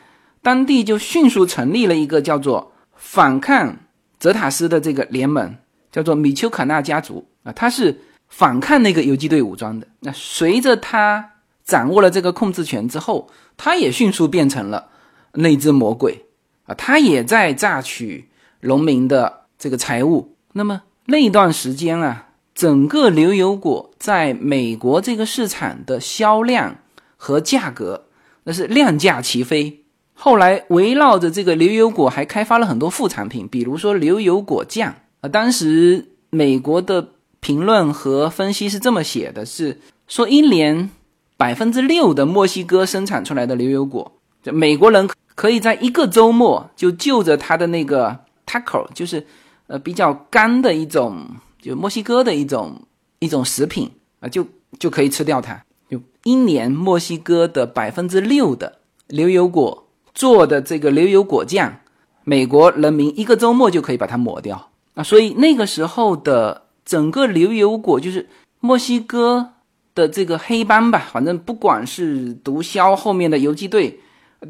[0.42, 3.78] 当地就迅速成立了一个叫做反抗
[4.20, 5.56] 泽塔斯的这个联盟，
[5.92, 9.88] 叫做米丘卡纳家族啊，他是反抗那个游击队武装的。
[10.02, 11.32] 那随着他
[11.64, 14.90] 掌握了这个控制权之后，他也迅速变成了
[15.34, 16.26] 那只魔鬼
[16.66, 18.30] 啊，他也在榨取
[18.62, 19.48] 农民的。
[19.60, 22.27] 这个财物，那么那一段时间啊，
[22.58, 26.78] 整个牛油果在美国这个市场的销量
[27.15, 28.06] 和价格
[28.46, 29.84] 那是量价齐飞。
[30.15, 35.30] 后来围绕着这个牛油果还开发了很多副产品，比如说牛油果酱啊。
[35.30, 40.89] 当时美国的评论和分析是这么写的：是说一年
[41.38, 44.12] 百分之六的墨西哥生产出来的牛油果，
[44.46, 48.17] 美国人可以在一个周末就就着他的那个
[48.48, 49.28] taco，就是。
[49.70, 51.28] 呃，比较干的一种，
[51.62, 52.82] 就墨西哥的一种
[53.20, 53.89] 一种食品
[54.20, 54.46] 啊，就
[54.80, 55.63] 就可以吃掉它。
[55.89, 61.80] 就一年墨西哥的百分之六的牛油果做的这个牛油果酱，
[62.24, 65.04] 美国人民一个周末就可以把它抹掉啊。
[65.04, 68.28] 所以那个时候的整个牛油果，就是
[68.60, 69.54] 墨西哥
[69.96, 74.00] 的这个黑帮吧，反正不管是毒枭后面的游击队，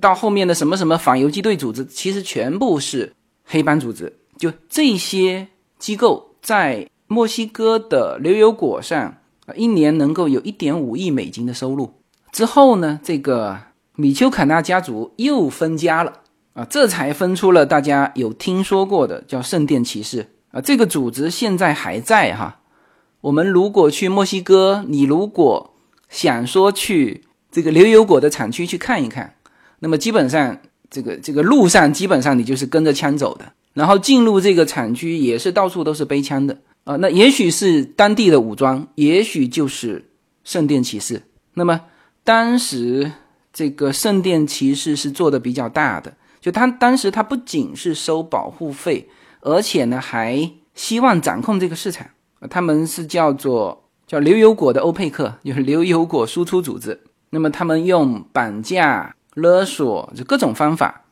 [0.01, 3.13] 到后面的什么什么反游击队组织，其实全部是
[3.45, 4.11] 黑帮组织。
[4.37, 9.17] 就这些机构在墨西哥的牛油果上，
[9.55, 11.93] 一年能够有一点五亿美金的收入。
[12.31, 13.57] 之后呢，这个
[13.95, 16.21] 米丘坎纳家族又分家了
[16.53, 20.59] 啊，这才分出了大家有听说过的叫圣殿骑士啊。
[20.59, 22.59] 这个组织现在还在哈。
[23.21, 25.73] 我们如果去墨西哥，你如果
[26.09, 29.35] 想说去这个牛油果的产区去看一看，
[29.79, 30.57] 那么基本上
[30.89, 33.53] 这个这个路上基本上你就是跟着枪走的。
[33.73, 40.09] 然后进入这个产区也是到处都是背枪的啊，那也许是当地的武装，也许就是
[40.45, 41.21] 圣殿骑士。
[41.55, 41.81] 那么
[42.23, 43.11] 当时
[43.51, 49.09] 这个圣殿骑士是做的比较大的，就他当时他不仅是收保护费，
[49.41, 52.07] 而且呢还希望掌控这个市场。
[52.49, 57.01] 他们是叫做叫牛油果的欧佩克，就是牛油果输出组织。
[57.31, 61.03] 那么他们用绑架、勒索就各种方法。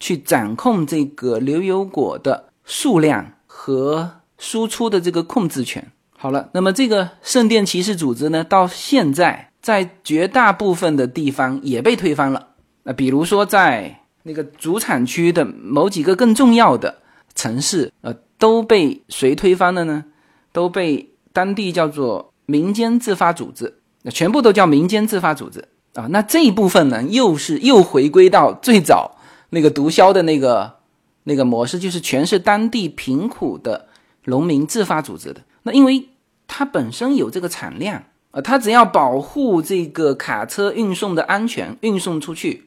[0.00, 5.90] 去掌控这个牛油果的数量和输出的这个控制权。
[6.16, 12.48] 好了，那么这个圣殿骑士组织呢，到现在在绝大部分的地方也被推翻了。
[12.84, 16.98] 那比如说在那个主产区的某几个更重要的
[17.34, 20.04] 城市，呃，都被谁推翻了呢？
[20.52, 26.06] 都被当地叫做民间自发组织，那全部都叫民间自发组织啊。
[26.10, 29.18] 那这一部分呢，又是又回归到最早。
[29.50, 30.76] 那个毒枭的那个
[31.24, 33.88] 那个模式，就是全是当地贫苦的
[34.24, 35.42] 农民自发组织的。
[35.62, 36.08] 那因为
[36.46, 38.02] 它本身有这个产量
[38.32, 42.64] 呃，他只要保护这个卡车运送的安全，运送出去，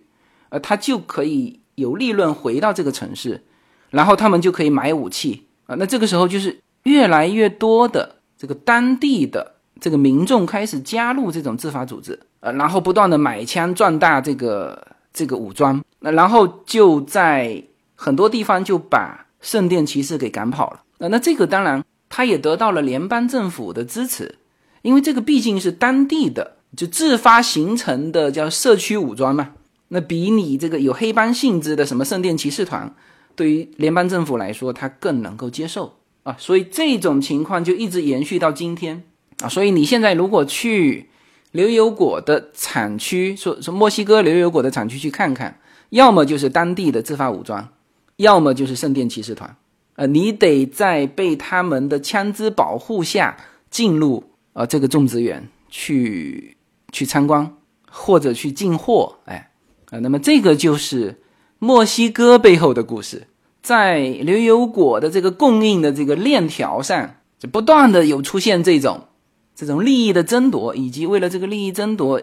[0.47, 3.43] 呃，他就可以有利润回到这个城市，
[3.89, 5.76] 然后他们就可以买武器啊。
[5.76, 17.62] 那这个时候就是越来越多的这个当地的这个民众开始加入这种自发组织，呃，然后不断的买枪壮大这个这个武装，那然后就在
[17.93, 20.80] 很多地方就把圣殿骑士给赶跑了。
[21.00, 21.84] 那那这个当然。
[22.10, 24.36] 他也得到了联邦政府的支持，
[24.82, 29.50] 因为这个毕竟是当地的就自发形成的叫社区武装嘛。
[29.89, 32.95] 那比你这个有黑帮性质的什么圣殿骑士团，
[33.36, 36.34] 对于联邦政府来说，他更能够接受啊。
[36.39, 39.04] 所以这种情况就一直延续到今天
[39.41, 39.50] 啊。
[39.50, 41.10] 所以你现在如果去
[41.52, 47.68] 牛油果的产区，说说墨西哥牛油果的产区去看看，要么就是当地的自发武装，
[48.16, 49.58] 要么就是圣殿骑士团。
[49.98, 53.36] 呃，你得在被他们的枪支保护下
[53.72, 54.24] 进入
[54.54, 56.56] 呃这个种植园去
[56.91, 57.58] 去参观
[57.89, 59.50] 或者去进货，哎，
[59.89, 61.20] 啊，那么这个就是
[61.58, 63.26] 墨西哥背后的故事，
[63.64, 69.08] 在牛油果的这个供应的这个链条上，就不断的有出现这种
[69.56, 72.22] 这种利益的争夺，以及为了这个利益争夺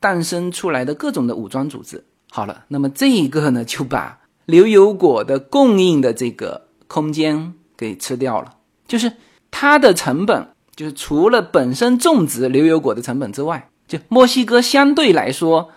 [0.00, 2.04] 诞生出来的各种的武装组织。
[2.30, 6.68] 好了，那么这一个呢，就把牛油果的供应的这个。
[6.92, 8.52] 空间给吃掉了，
[8.86, 9.10] 就是
[9.50, 15.70] 它的成本，就是除了本身种植牛油果的成本之外，就墨西哥相对来说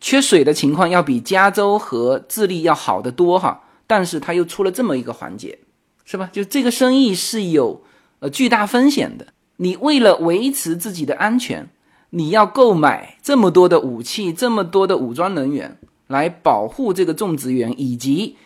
[0.00, 5.56] 缺水的情况要比加州和智利要好得多哈，但是它又出了这么一个环节，
[6.04, 6.28] 是吧？
[6.32, 7.84] 就这个生意是有
[8.18, 11.68] 呃巨大风险的，你为了维持自己的安全，
[12.10, 18.36] 你要购买这么多的武器，这么多的武装人员来保护这个种植园以及。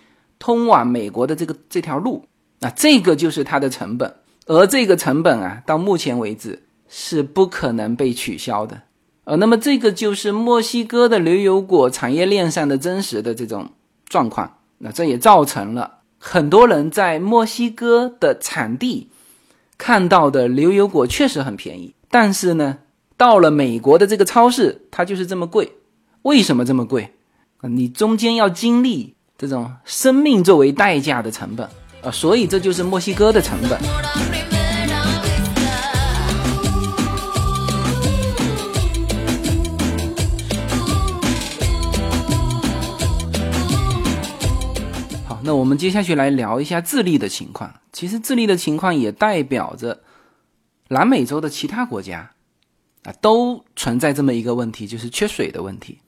[0.40, 2.24] 通往美国的这个这条路，
[2.58, 4.12] 那这个就是它的成本，
[4.46, 8.82] 而这个成本啊，到目前为止是不可能被取消的。
[9.24, 13.70] 呃，那么这个就是墨西哥的牛油果产业链上的真实的这种
[14.08, 14.56] 状况。
[14.78, 19.10] 那这也造成了很多人在墨西哥的产地
[19.76, 22.78] 看到的牛油果确实很便宜，但是呢，
[23.18, 25.74] 到了美国的这个超市，它就是这么贵。
[26.22, 27.12] 为什么这么贵？
[27.62, 29.16] 你中间要经历。
[29.40, 31.66] 这种生命作为代价的成本
[32.02, 33.80] 啊，所以这就是墨西哥的成本。
[45.26, 47.72] 好，那我们接下去来聊一下智利的情况。
[47.94, 50.02] 其实智利的情况也代表着
[50.88, 52.30] 南美洲的其他国家
[53.04, 56.00] 啊，都存在这么一个问题，就是缺水的问题。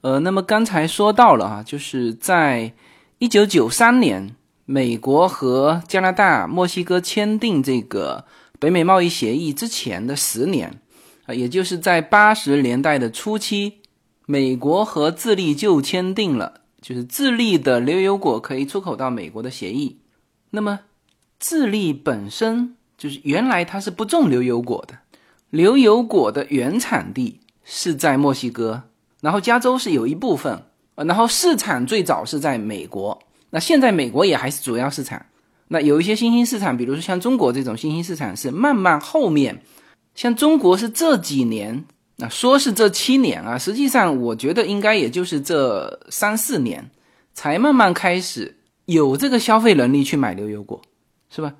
[0.00, 2.72] 呃，那么刚才说到了啊，就是在
[3.18, 8.24] 一九九三年，美国和加拿大、墨西哥签订这个
[8.60, 10.80] 北美贸易协议之前的十年，
[11.26, 13.80] 啊，也就是在八十年代的初期，
[14.26, 19.98] 美国和智利就签订了，就是智利的牛油果可以出口到美国的协议。
[20.50, 20.78] 那么，
[21.40, 24.96] 智利本身就是原来它是不种牛油果的，
[25.50, 28.84] 牛油果的原产地是在墨西哥。
[29.20, 30.62] 然后加州是有一部分，
[30.94, 33.18] 呃，然后市场最早是在美国，
[33.50, 35.24] 那现在美国也还是主要市场。
[35.68, 39.62] 那有一些新兴市场，比如说像中国这种新兴市场是慢慢后面，
[40.14, 41.84] 像中国是这几年，
[42.16, 46.90] 那说是这七年啊，实际上我觉得应该也就是这三四年
[47.34, 48.56] 才慢慢开始
[48.86, 50.80] 有这个消费能力去买牛油果，
[51.28, 51.54] 是吧？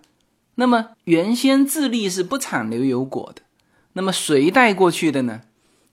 [0.55, 3.43] 那么原先智利是不产牛油果的，
[3.93, 5.43] 那么谁带过去的呢？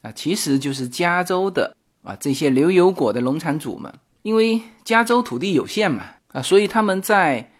[0.05, 3.91] 啊，其实就是加州的啊这些牛油果的农场主们，
[4.21, 7.51] 因为加州土地有限嘛，啊，所以他们在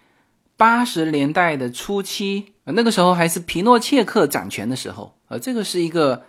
[0.55, 6.21] 八十年代的初期，啊，那个时候还是皮诺切克掌权的时候，啊，这个是一个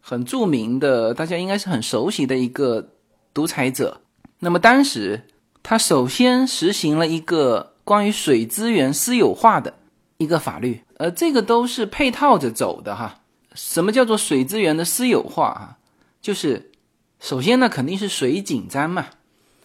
[0.00, 2.88] 很著名的，大家应该是很熟悉的一个
[3.32, 4.00] 独裁者。
[4.40, 5.22] 那么当时
[5.62, 9.74] 他首先实行了一个关于水资源私有化的
[10.16, 13.19] 一个法律，呃，这个都是配套着走的哈。
[13.62, 15.76] 什么叫做水资源的私有化啊？
[16.22, 16.72] 就是
[17.20, 19.06] 首先呢，肯定是水紧张嘛。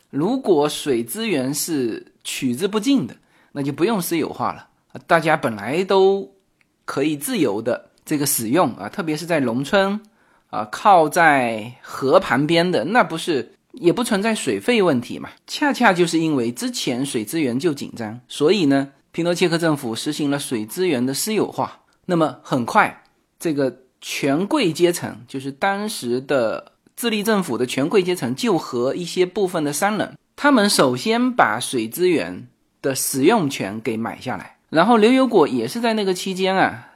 [0.09, 3.15] 如果水资源是取之不尽的，
[3.53, 4.67] 那就不用私有化了，
[5.07, 6.29] 大家本来都
[6.83, 8.89] 可以自由的这个使用啊。
[8.89, 10.01] 特别是在农村
[10.49, 15.29] 啊，靠在河旁边的，那不是也不存在水费问题嘛？
[15.47, 21.79] 恰恰就是因为之前水资源就紧张，所以呢，皮诺切克政府实行了水资源的私有化。
[22.05, 23.01] 那么很快。
[23.37, 32.47] 这个权贵阶层，就是当时的智利政府的权贵阶层，就和一些部分的商人，他们首先把水资源
[32.83, 36.91] 的使用权给买下来，然后牛油果也是在那个期间啊，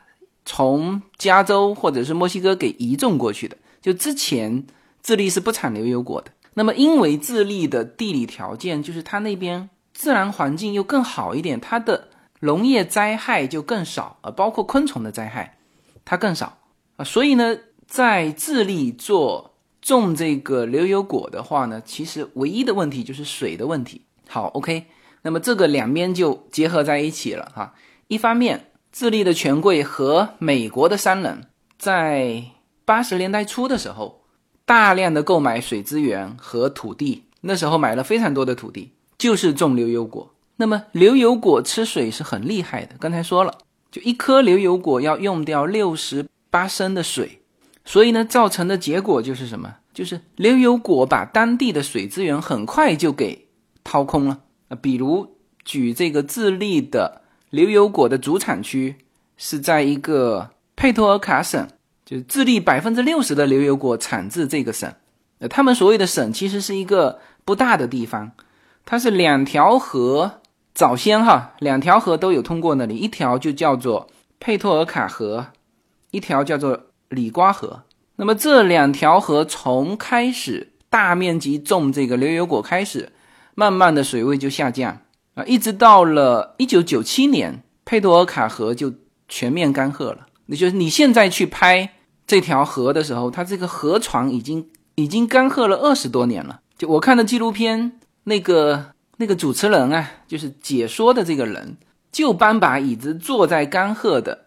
[0.45, 3.57] 从加州或者是墨西哥给移种过去的。
[3.81, 4.63] 就之前
[5.01, 12.09] 智利是不产牛油果的，那么因为智利的地理条件，就是它那边自然环境又更好一点，它的
[12.41, 15.57] 农业灾害就更少啊，包括昆虫的灾害，
[16.05, 16.58] 它更少
[16.99, 24.01] 啊，所以呢，在智利做种这个牛油果的话呢，其实唯一的问题就是水的问题。
[24.27, 24.83] 好，OK，
[25.21, 27.73] 那么这个两边就结合在一起了哈。
[28.09, 31.45] 一方面，智利的权贵和美国的商人，
[31.77, 32.43] 在
[32.83, 34.23] 八十年代初的时候，
[34.65, 40.33] 大量的购买水资源和土地，那时候买了非常多的土地，就是种牛油果。
[40.57, 43.57] 那么牛油果吃水是很厉害的，刚才说了，
[43.89, 47.41] 就一颗牛油果要用掉六十八升的水，
[47.85, 49.75] 所以呢，造成的结果就是什么？
[49.93, 53.47] 就是牛油果把当地的水资源很快就给
[53.83, 54.39] 掏空了
[54.69, 54.77] 啊。
[54.81, 55.35] 比如
[55.65, 57.21] 举这个智利的
[57.51, 58.95] 牛油果的主产区
[59.37, 61.67] 是在一个佩托尔卡省，
[62.05, 64.93] 就是智利百分之六十的牛油果产自这个省。
[65.39, 68.31] 呃，他们所谓的省其实是一个不大的地方，
[68.85, 70.41] 它是两条河。
[70.71, 74.07] 早先哈，两条河都有通过那里，一条就叫做
[74.39, 75.47] 佩托尔卡河，
[76.11, 76.79] 一条叫做
[77.09, 77.83] 里瓜河。
[78.15, 83.11] 那么这两条河从开始大面积种这个牛油果开始，
[83.55, 84.99] 慢慢的水位就下降
[85.35, 88.93] 啊，一直到了一九九七年，佩多尔卡河就
[89.27, 90.27] 全面干涸了。
[90.45, 91.89] 那就是你现在去拍
[92.27, 96.61] 这条河的时候，它这个河床已经已经干涸了二十多年了。
[96.77, 98.87] 就我看的纪录片那个。
[99.21, 101.75] 那个主持人啊，就是解说的这个人，
[102.09, 104.45] 就搬把椅子坐在干涸的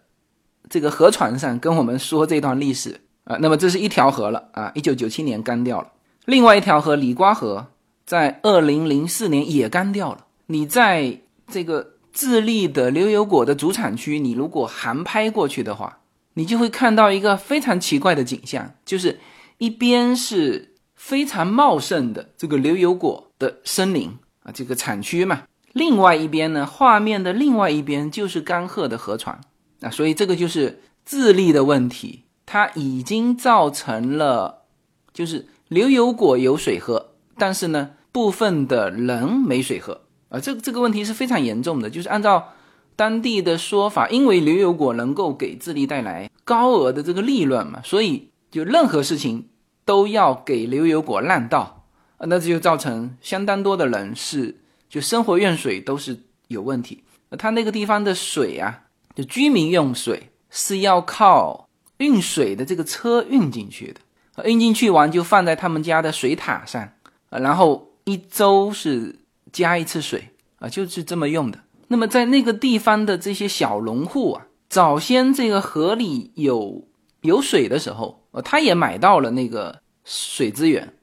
[0.69, 3.37] 这个河船上，跟我们说这段历史啊。
[3.39, 5.87] 那么这是一条河了啊，一九九七年干掉了。
[6.25, 7.67] 另外一条河里瓜河，
[8.05, 10.25] 在二零零四年也干掉了。
[10.47, 15.99] 你在这个智利的牛油果的主产区，你如果航拍过去的话，
[16.35, 19.19] 你就会看到一个非常奇怪的景象，就是
[19.57, 24.11] 一边是非常茂盛的这个牛油果的森林。
[24.43, 29.39] 啊，这个产区嘛，另外一边呢，画面的另外一边就是干涸的河床
[29.83, 34.63] 啊，所以这个就是智利的问题，它已经造成了，
[35.13, 42.49] 就是牛油果有水喝，但是呢，部分的人没水喝啊，这这个问题是非常严重的，就是按照
[42.95, 49.49] 当地的说法，因为牛油果能够给智利带来高额的这个利润嘛，所以就任何事情
[49.83, 51.85] 都要给牛油果让道。
[52.25, 56.17] 那这就造成相当多的人是就生活用水都是
[56.47, 57.03] 有问题。
[57.37, 58.82] 他那个地方的水啊，
[59.15, 66.81] 就居民用水是要靠运水的这个车运进去的，运进去完就放在他们家的水塔上，
[67.29, 69.15] 啊然后一周是
[69.51, 71.59] 加一次水啊，就是这么用的。
[71.87, 76.87] 那么在那个地方的这些小农户啊，早先这个河里有
[77.21, 80.93] 有水的时候，呃，他也买到了那个水资源。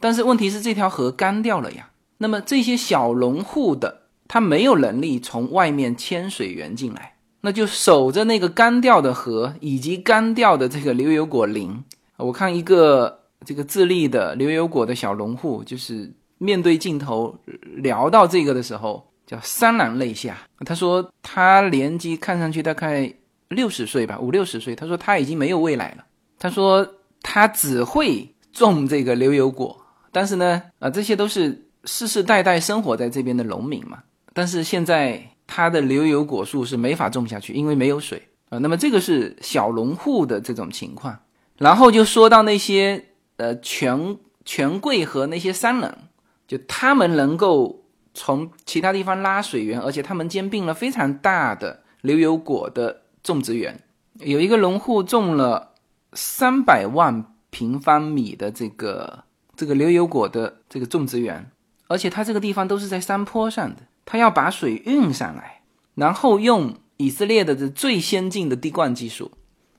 [0.00, 7.13] 但是问题是这条河干掉了呀，那么这些小农户的他没有能力从外面牵水源进来，
[7.44, 11.84] 那就守着那个干掉的河以及干掉的这个牛油果林。
[12.16, 17.38] 我看一个这个智利的牛油果的小农户，就是面对镜头
[17.76, 20.38] 聊到这个的时候，叫潸然泪下。
[20.64, 23.12] 他说他年纪看上去大概
[23.48, 24.74] 六十岁吧，五六十岁。
[24.74, 26.04] 他说他已经没有未来了。
[26.38, 26.88] 他说
[27.20, 29.78] 他只会种这个牛油果。
[30.10, 33.98] 但是呢，啊，这些都是世世代代生活在这边的农民嘛。
[34.32, 38.58] 但是现在他的牛油果树是没法种下去，因为没有水啊。
[38.58, 41.18] 那么这个是小农户的这种情况。
[41.58, 43.04] 然后就说到那些
[43.36, 45.98] 呃权权贵和那些商人，
[46.46, 53.80] 就他们能够从其他地方拉水源，而且他们兼并了非常大的牛油果的种植园。
[54.20, 55.72] 有一个农户种了
[56.12, 59.24] 三百万平方米的这个。
[59.56, 61.48] 这个牛油果的这个种植园，
[61.86, 65.60] 而且它这个地方都是在山坡上的，它要把水运上来，
[65.94, 69.30] 然后用以色列的这最先进的滴灌技术，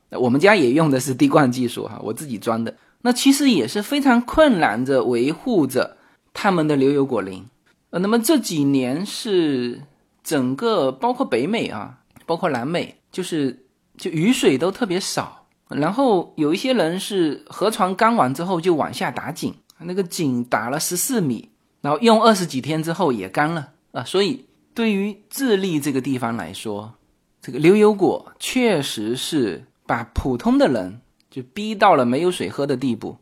[0.09, 5.97] 我们家也用的是滴灌技术哈，我自己装的，那其实也是非常困难着维护着
[6.33, 7.45] 他们的牛油果林。
[7.91, 9.81] 呃，那么这几年是
[10.23, 13.65] 整个包括北美啊，包括南美，就是
[13.97, 19.53] 就雨水都特别少，然后有一些人是河床干完之后就往下打井。
[19.77, 21.49] 那个井打了十四米，
[21.81, 24.03] 然后用二十几天之后也干了啊！
[24.03, 26.93] 所以对于智利这个地方来说，
[27.41, 30.99] 这个牛油果确实是把普通的人
[31.31, 33.17] 就逼到了没有水喝的地步。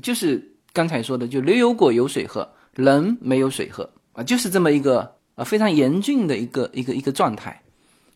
[0.00, 7.60] 就是刚才说的，就牛油果有水喝，人没有水喝啊，就是这么一个啊非常严峻的一个一个一个状态。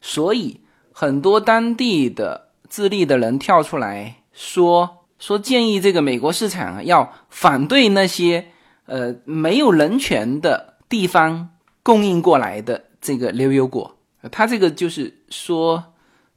[0.00, 0.58] 所以
[0.92, 8.46] 很多当地的智利的人跳出来说说建议这个美国市场啊要反对那些
[8.86, 11.50] 呃没有人权的地方
[11.88, 13.96] 供应过来的这个牛油果，
[14.30, 15.82] 他这个就是说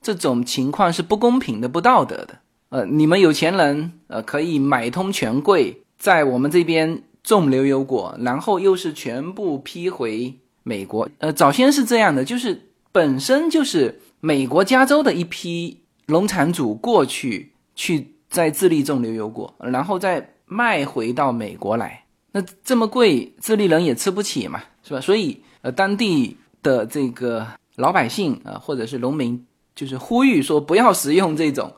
[0.02, 2.40] 这种情况是不公平的、不道德的。
[2.70, 10.34] 呃，你们有钱人呃可以买通权贵，在我们这边种牛油果，然后又是全部批回
[10.64, 11.10] 美国。
[11.18, 22.06] 呃，早先是这样的，就是本身就是美国加州的一批农产主过去去在智利种牛油果，然后再卖回到美国来。
[22.32, 25.02] 那这么贵，智利人也吃不起嘛，是吧？
[25.02, 31.74] 所以呃，当地的这个老百姓啊，或者是农民，就是呼吁说不要食用这种。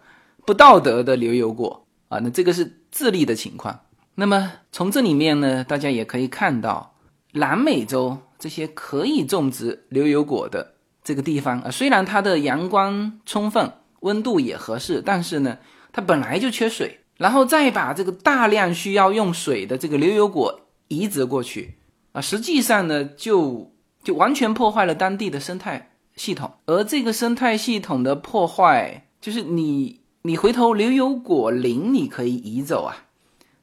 [0.46, 3.80] 不道德的牛油果啊，那这个是智利的情况。
[4.16, 6.96] 那么从这里面呢，大家也可以看到，
[7.32, 15.58] 南美洲这些可以种植牛油果的这个地方啊，虽然它的阳光充分，温度也合适，但是呢，
[15.94, 21.76] 它本来就缺水，然后再把这个大量需要用水的这个牛油果移植过去
[22.14, 26.54] 啊，实际上呢，就就完全破坏了当地的生态系统。
[26.66, 30.02] 而这个生态系统的破坏，就是你。
[30.26, 32.96] 你回头牛油果林你可以移走啊，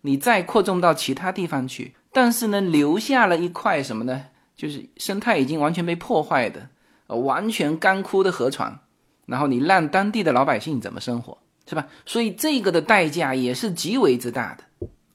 [0.03, 4.27] 你再扩种到其他地方去，但是呢，留下了一块什么呢？
[4.55, 6.69] 就是生态已经完全被破坏的，
[7.07, 8.79] 呃，完全干枯的河床，
[9.25, 11.87] 然后你让当地的老百姓怎么生活，是吧？
[12.05, 14.65] 所以这个的代价也是极为之大的。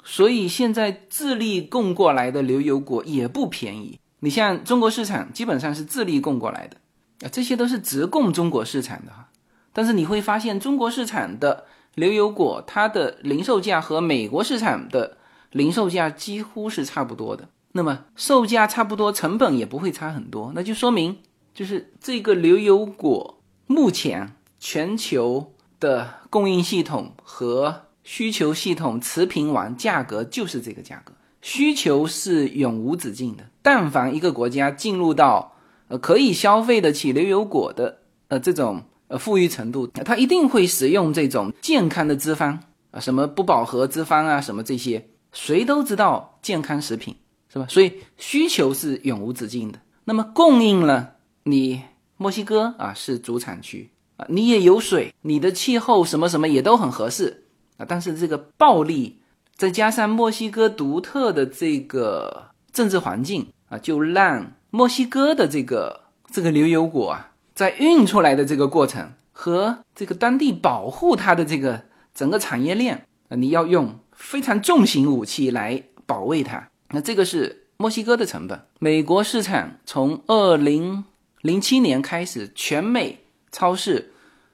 [0.08, 6.78] 所以现在智利供过来的牛油果也不便宜，你像中国市场基本上是智利供过来的，
[7.26, 9.30] 啊，这些都是直供中国市场的哈。
[9.74, 15.18] 但是你会发现，中国市场的牛油果，它的零售价和美国市场的
[15.52, 17.50] 零售价几乎是差不多的。
[17.72, 21.18] 那么售价差不多，成本也不会差很多，那就说明
[21.54, 31.12] 就是这个牛油果目前全球的供应系统和需求系统持平完，价格就是这个价格。
[31.42, 35.58] 需求是永无止境的，但凡一个国家进入到
[35.90, 37.98] 呃可以消费得起牛油果的
[38.30, 38.82] 呃这种。
[39.08, 42.58] 呃，富裕程度，它一定会使用这种健康的脂肪
[42.90, 47.16] 啊，什么不饱和脂肪啊，什么这些，谁都知道健康食品
[47.54, 47.68] 是吧？
[47.70, 49.80] 所以需求是永无止境的。
[50.06, 51.10] 那么供应呢？
[51.44, 51.84] 你
[52.18, 57.45] 墨西哥啊是主产区啊，你也有水，你的气候什么什么也都很合适
[57.78, 57.86] 啊。
[57.88, 59.20] 但是这个暴力，
[59.56, 66.02] 再加上墨西哥独特的这个政治环境啊，就让墨西哥的这个
[66.32, 67.32] 这个牛油果啊。
[67.54, 76.68] 在运出来的这个过程和这个当地保护它的这个整个产业链啊，你要用非常重型武器来保卫它。
[76.90, 78.60] 那这个是墨西哥的成本。
[78.80, 81.06] 美国市场从二零
[81.42, 83.20] 零七年开始，全美
[83.54, 84.12] 超市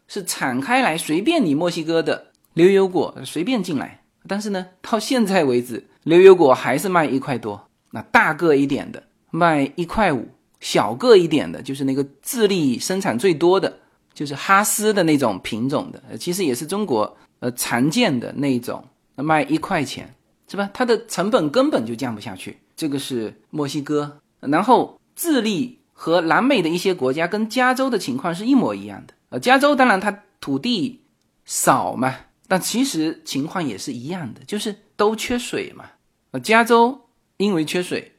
[0.08, 4.02] 是敞开来，随便你墨西哥的牛油果随便进来。
[4.28, 10.28] 但是呢，到现在为止，牛油果还是卖一块多，那大个一点的卖一块五。
[10.60, 13.80] 小个一点的，就是那个智利生产最多的，
[14.14, 18.86] 就是哈斯的那种品种的，其实也是中国呃常见的那种，
[19.16, 20.14] 卖一块钱，
[20.48, 20.70] 是吧？
[20.72, 22.60] 它的成本根本就降不下去。
[22.76, 29.16] 这个是墨西哥，然后智利和南美的一些国家跟加州的情况是一模一样的。
[29.30, 31.02] 呃，加州当然它土地
[31.44, 32.16] 少嘛，
[32.52, 35.86] 但其实情况也是一样的，就是都缺水嘛。
[36.32, 38.12] 呃，加州因为缺水，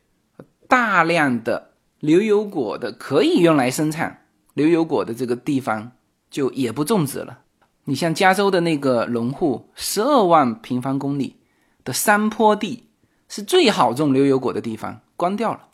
[0.66, 1.72] 大量的。
[2.00, 4.24] 牛油果的可以用来生产
[4.54, 5.92] 牛油果的这个地方
[6.30, 7.40] 就也不种植了。
[7.84, 11.36] 你像加州的那个农户，十二万平方公里
[11.84, 12.88] 的山坡地
[13.28, 15.68] 是最好种牛油果的地方，关掉了，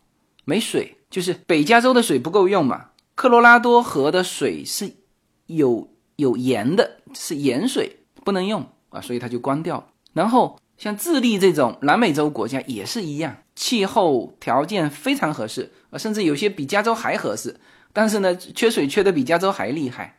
[0.44, 2.86] 没水，就是北加州的水不够用嘛。
[3.14, 4.92] 科罗拉多河的水是
[5.46, 7.97] 有有盐的，是盐水，
[8.28, 9.86] 不能用啊，所以它就关掉了。
[10.12, 13.34] 然后像智利这种南美洲国家也是一样。
[13.54, 17.56] 气候条件非常合适啊，甚至有些比加州还合适。
[17.94, 20.18] 但是呢，缺水缺的比加州还厉害。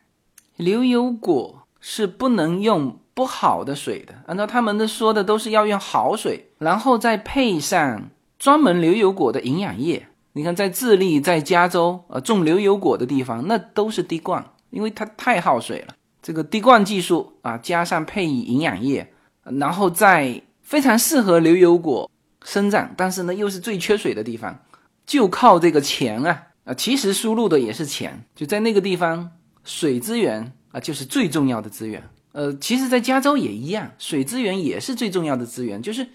[0.58, 10.08] 牛油果是不能用不好的水的，按照他们的说的，都是要用好水，然后再配上专门牛油果的营养液。
[10.34, 15.94] 你看，在智利、在加州，呃，种牛油果的地方，那都是滴灌，因为它太耗水了。
[16.30, 19.12] 这个滴灌技术啊，加上配以营养液，
[19.44, 22.08] 然后再非常适合牛油果。
[22.46, 24.56] 生长，但是呢，又是最缺水的地方，
[25.08, 26.74] 就靠这个钱啊啊！
[26.76, 29.32] 其实输入的也是钱，就在那个地方，
[29.64, 32.04] 水资源啊就是最重要的资源。
[32.34, 35.82] 呃，其实，在加州也一样，水资源也是最重要的资源。
[35.82, 36.08] 就是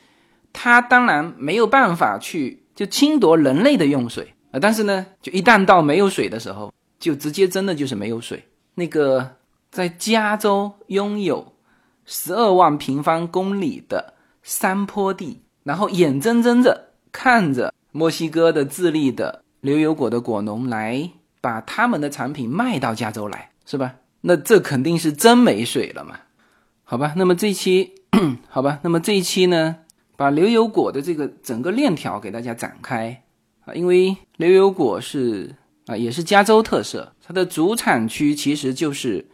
[0.52, 8.40] 它当然没有办法去就侵夺人类的用水啊，但是呢，就一旦到没有水的时候，就直接真的就是没有水。
[8.76, 9.28] 那个
[9.74, 11.52] 在加州拥有
[12.06, 21.10] 十二万平方公里的山坡地，然后眼睁睁着看着墨西哥的智利的牛油果的果农来
[21.40, 23.96] 把他们的产品卖到加州来，是吧？
[24.20, 26.20] 那这肯定是真没水了嘛？
[26.84, 27.94] 好吧，那么这一期，
[28.48, 29.78] 好吧，那么这一期呢，
[30.16, 33.24] 把牛油果的这个整个链条给大家展开
[33.64, 35.56] 啊，因为牛油果是
[35.86, 39.26] 啊，也是加州特色，它的主产区其实就是。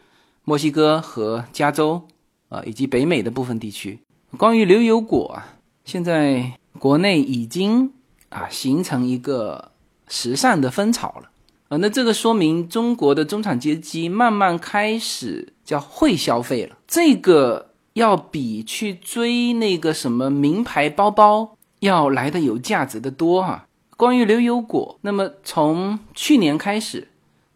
[0.45, 2.09] 墨西哥和加州
[2.49, 4.01] 啊，以及北美的部分地区，
[4.36, 7.93] 关于牛油果啊，现在国内已经
[8.30, 9.70] 啊形成一个
[10.09, 11.30] 时尚的风潮了
[11.68, 11.76] 啊。
[11.76, 16.76] 那这个说明中国的中产阶级慢慢开始叫会消费了。
[16.88, 23.66] 这个要比去追那个什么名牌包包要来的有价值的多哈。
[23.97, 27.09] 关于牛油果，那么从去年开始，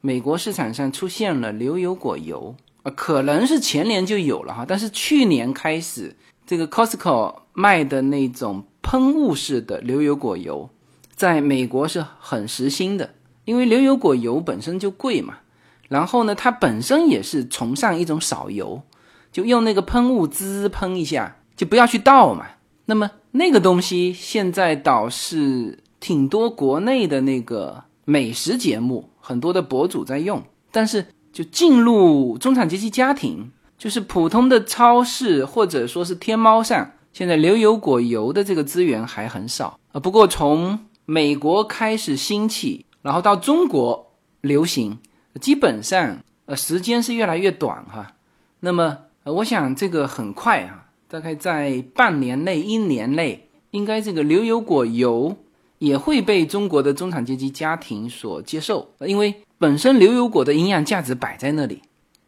[0.02, 2.54] 美国市场上出现了牛油果油。
[2.84, 6.14] 啊，可能是前年就有了哈，但是去年开始，
[6.46, 10.68] 这个 Costco 卖的那种喷雾式的牛油果油，
[11.16, 13.14] 在美国是很时兴的，
[13.46, 15.38] 因为牛油果油本身就贵嘛。
[15.88, 18.82] 然后呢，它本身也是崇尚一种少油，
[19.32, 22.46] 就用那个喷雾滋喷一下，就不要去倒嘛。
[22.84, 31.06] 那么那个东西现在倒是挺多国内的那个美食节目，很多的博主在用，但是。
[31.34, 39.98] 就进入中产阶级家庭，就是普通的超市或者说是天猫上，现在牛油果油的这个资源还很少啊。
[39.98, 44.12] 不过从美国开始兴起，然后到中国
[44.42, 44.98] 流行，
[45.40, 48.12] 基本上呃时间是越来越短哈。
[48.60, 55.36] 那么我想这个很快啊，大概在半年内、一年内，应该这个牛油果油
[55.80, 59.34] 也会被中国的中产阶级家庭所接受，因为。
[59.64, 61.80] 本身牛油果的营养价值摆在那里，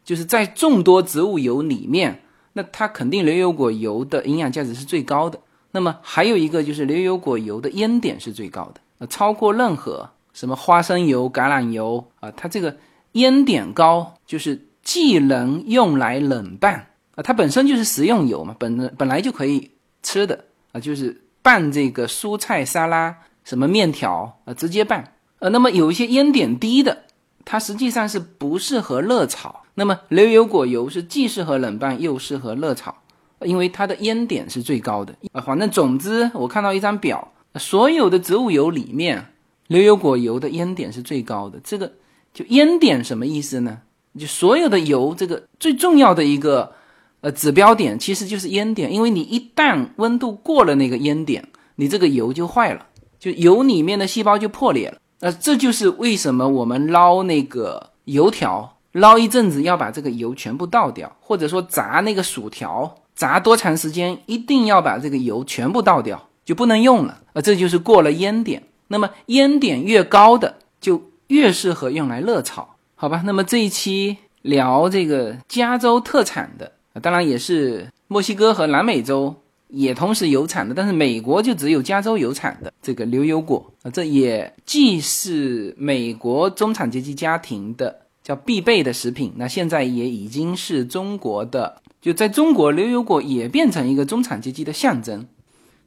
[0.03, 2.23] 就是在众多植物油里面，
[2.53, 5.39] 那它肯定牛油果油的营养价值是最高的。
[5.69, 12.75] 那么还有一个就是牛油果油的烟点是最高的，呃，超过任何什么花生油、橄榄油啊，它这个
[13.11, 19.69] 烟点高，就是既能用来冷拌啊，它本身就是食用油嘛，本本来就可以
[20.01, 25.13] 吃的啊，就是拌这个蔬菜沙拉、什么面条啊，直接拌。
[25.37, 27.03] 呃，那么有一些烟点低的。
[27.49, 32.93] 它实际上是不适合热炒，那么牛油果油是既适合冷拌又适合热炒，
[33.39, 35.39] 因为它的烟点是最高的啊。
[35.39, 39.27] 反正总之，我看到一张表，所有的植物油里面，
[39.67, 41.57] 牛油果油的烟点是最高的。
[41.63, 41.93] 这个
[42.33, 43.77] 就烟点什么意思呢？
[44.19, 46.73] 就所有的油，这个最重要的一个
[47.21, 52.87] 呃指标点其实就是烟点，因为你一旦温度过了那个烟点，你这个油就坏了，
[53.17, 54.97] 就油里面的细胞就破裂了。
[55.19, 67.19] 那这就是为什么我们捞那个油条，捞一阵子要把这个油全部倒掉，或者说炸那个薯条，炸多长时间一定要把这个油全部倒掉，就不能用了。
[67.33, 68.61] 啊，这就是过了烟点。
[68.89, 73.23] 那么烟点越高的，就越适合用来热炒，好吧？
[73.25, 79.35] 那么这一期聊这个加州特产的，当然也是墨西哥和南美洲。
[79.69, 95.27] 也同时有产的，但是美国就只有加州有产的这个牛油果啊，这也既是美国中产阶级家庭的叫必备的食品，那现在也已经是中国的，就在中国牛油果也变成一个中产阶级的象征。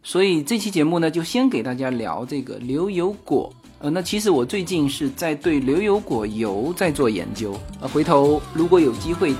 [0.02, 3.52] 所以这期节目呢，就先给大家聊这个牛油果。
[3.80, 9.34] 呃，那其实我最近是在对牛油果油在做研究，呃，回头如果有机会，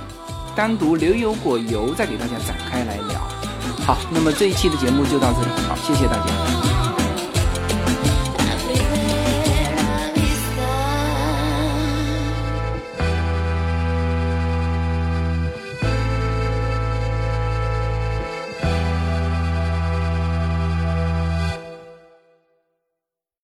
[0.55, 3.40] 单独牛油果油再给大家展开来聊。
[3.85, 5.47] 好，那么这一期的节目就到这里。
[5.67, 6.70] 好，谢谢大家。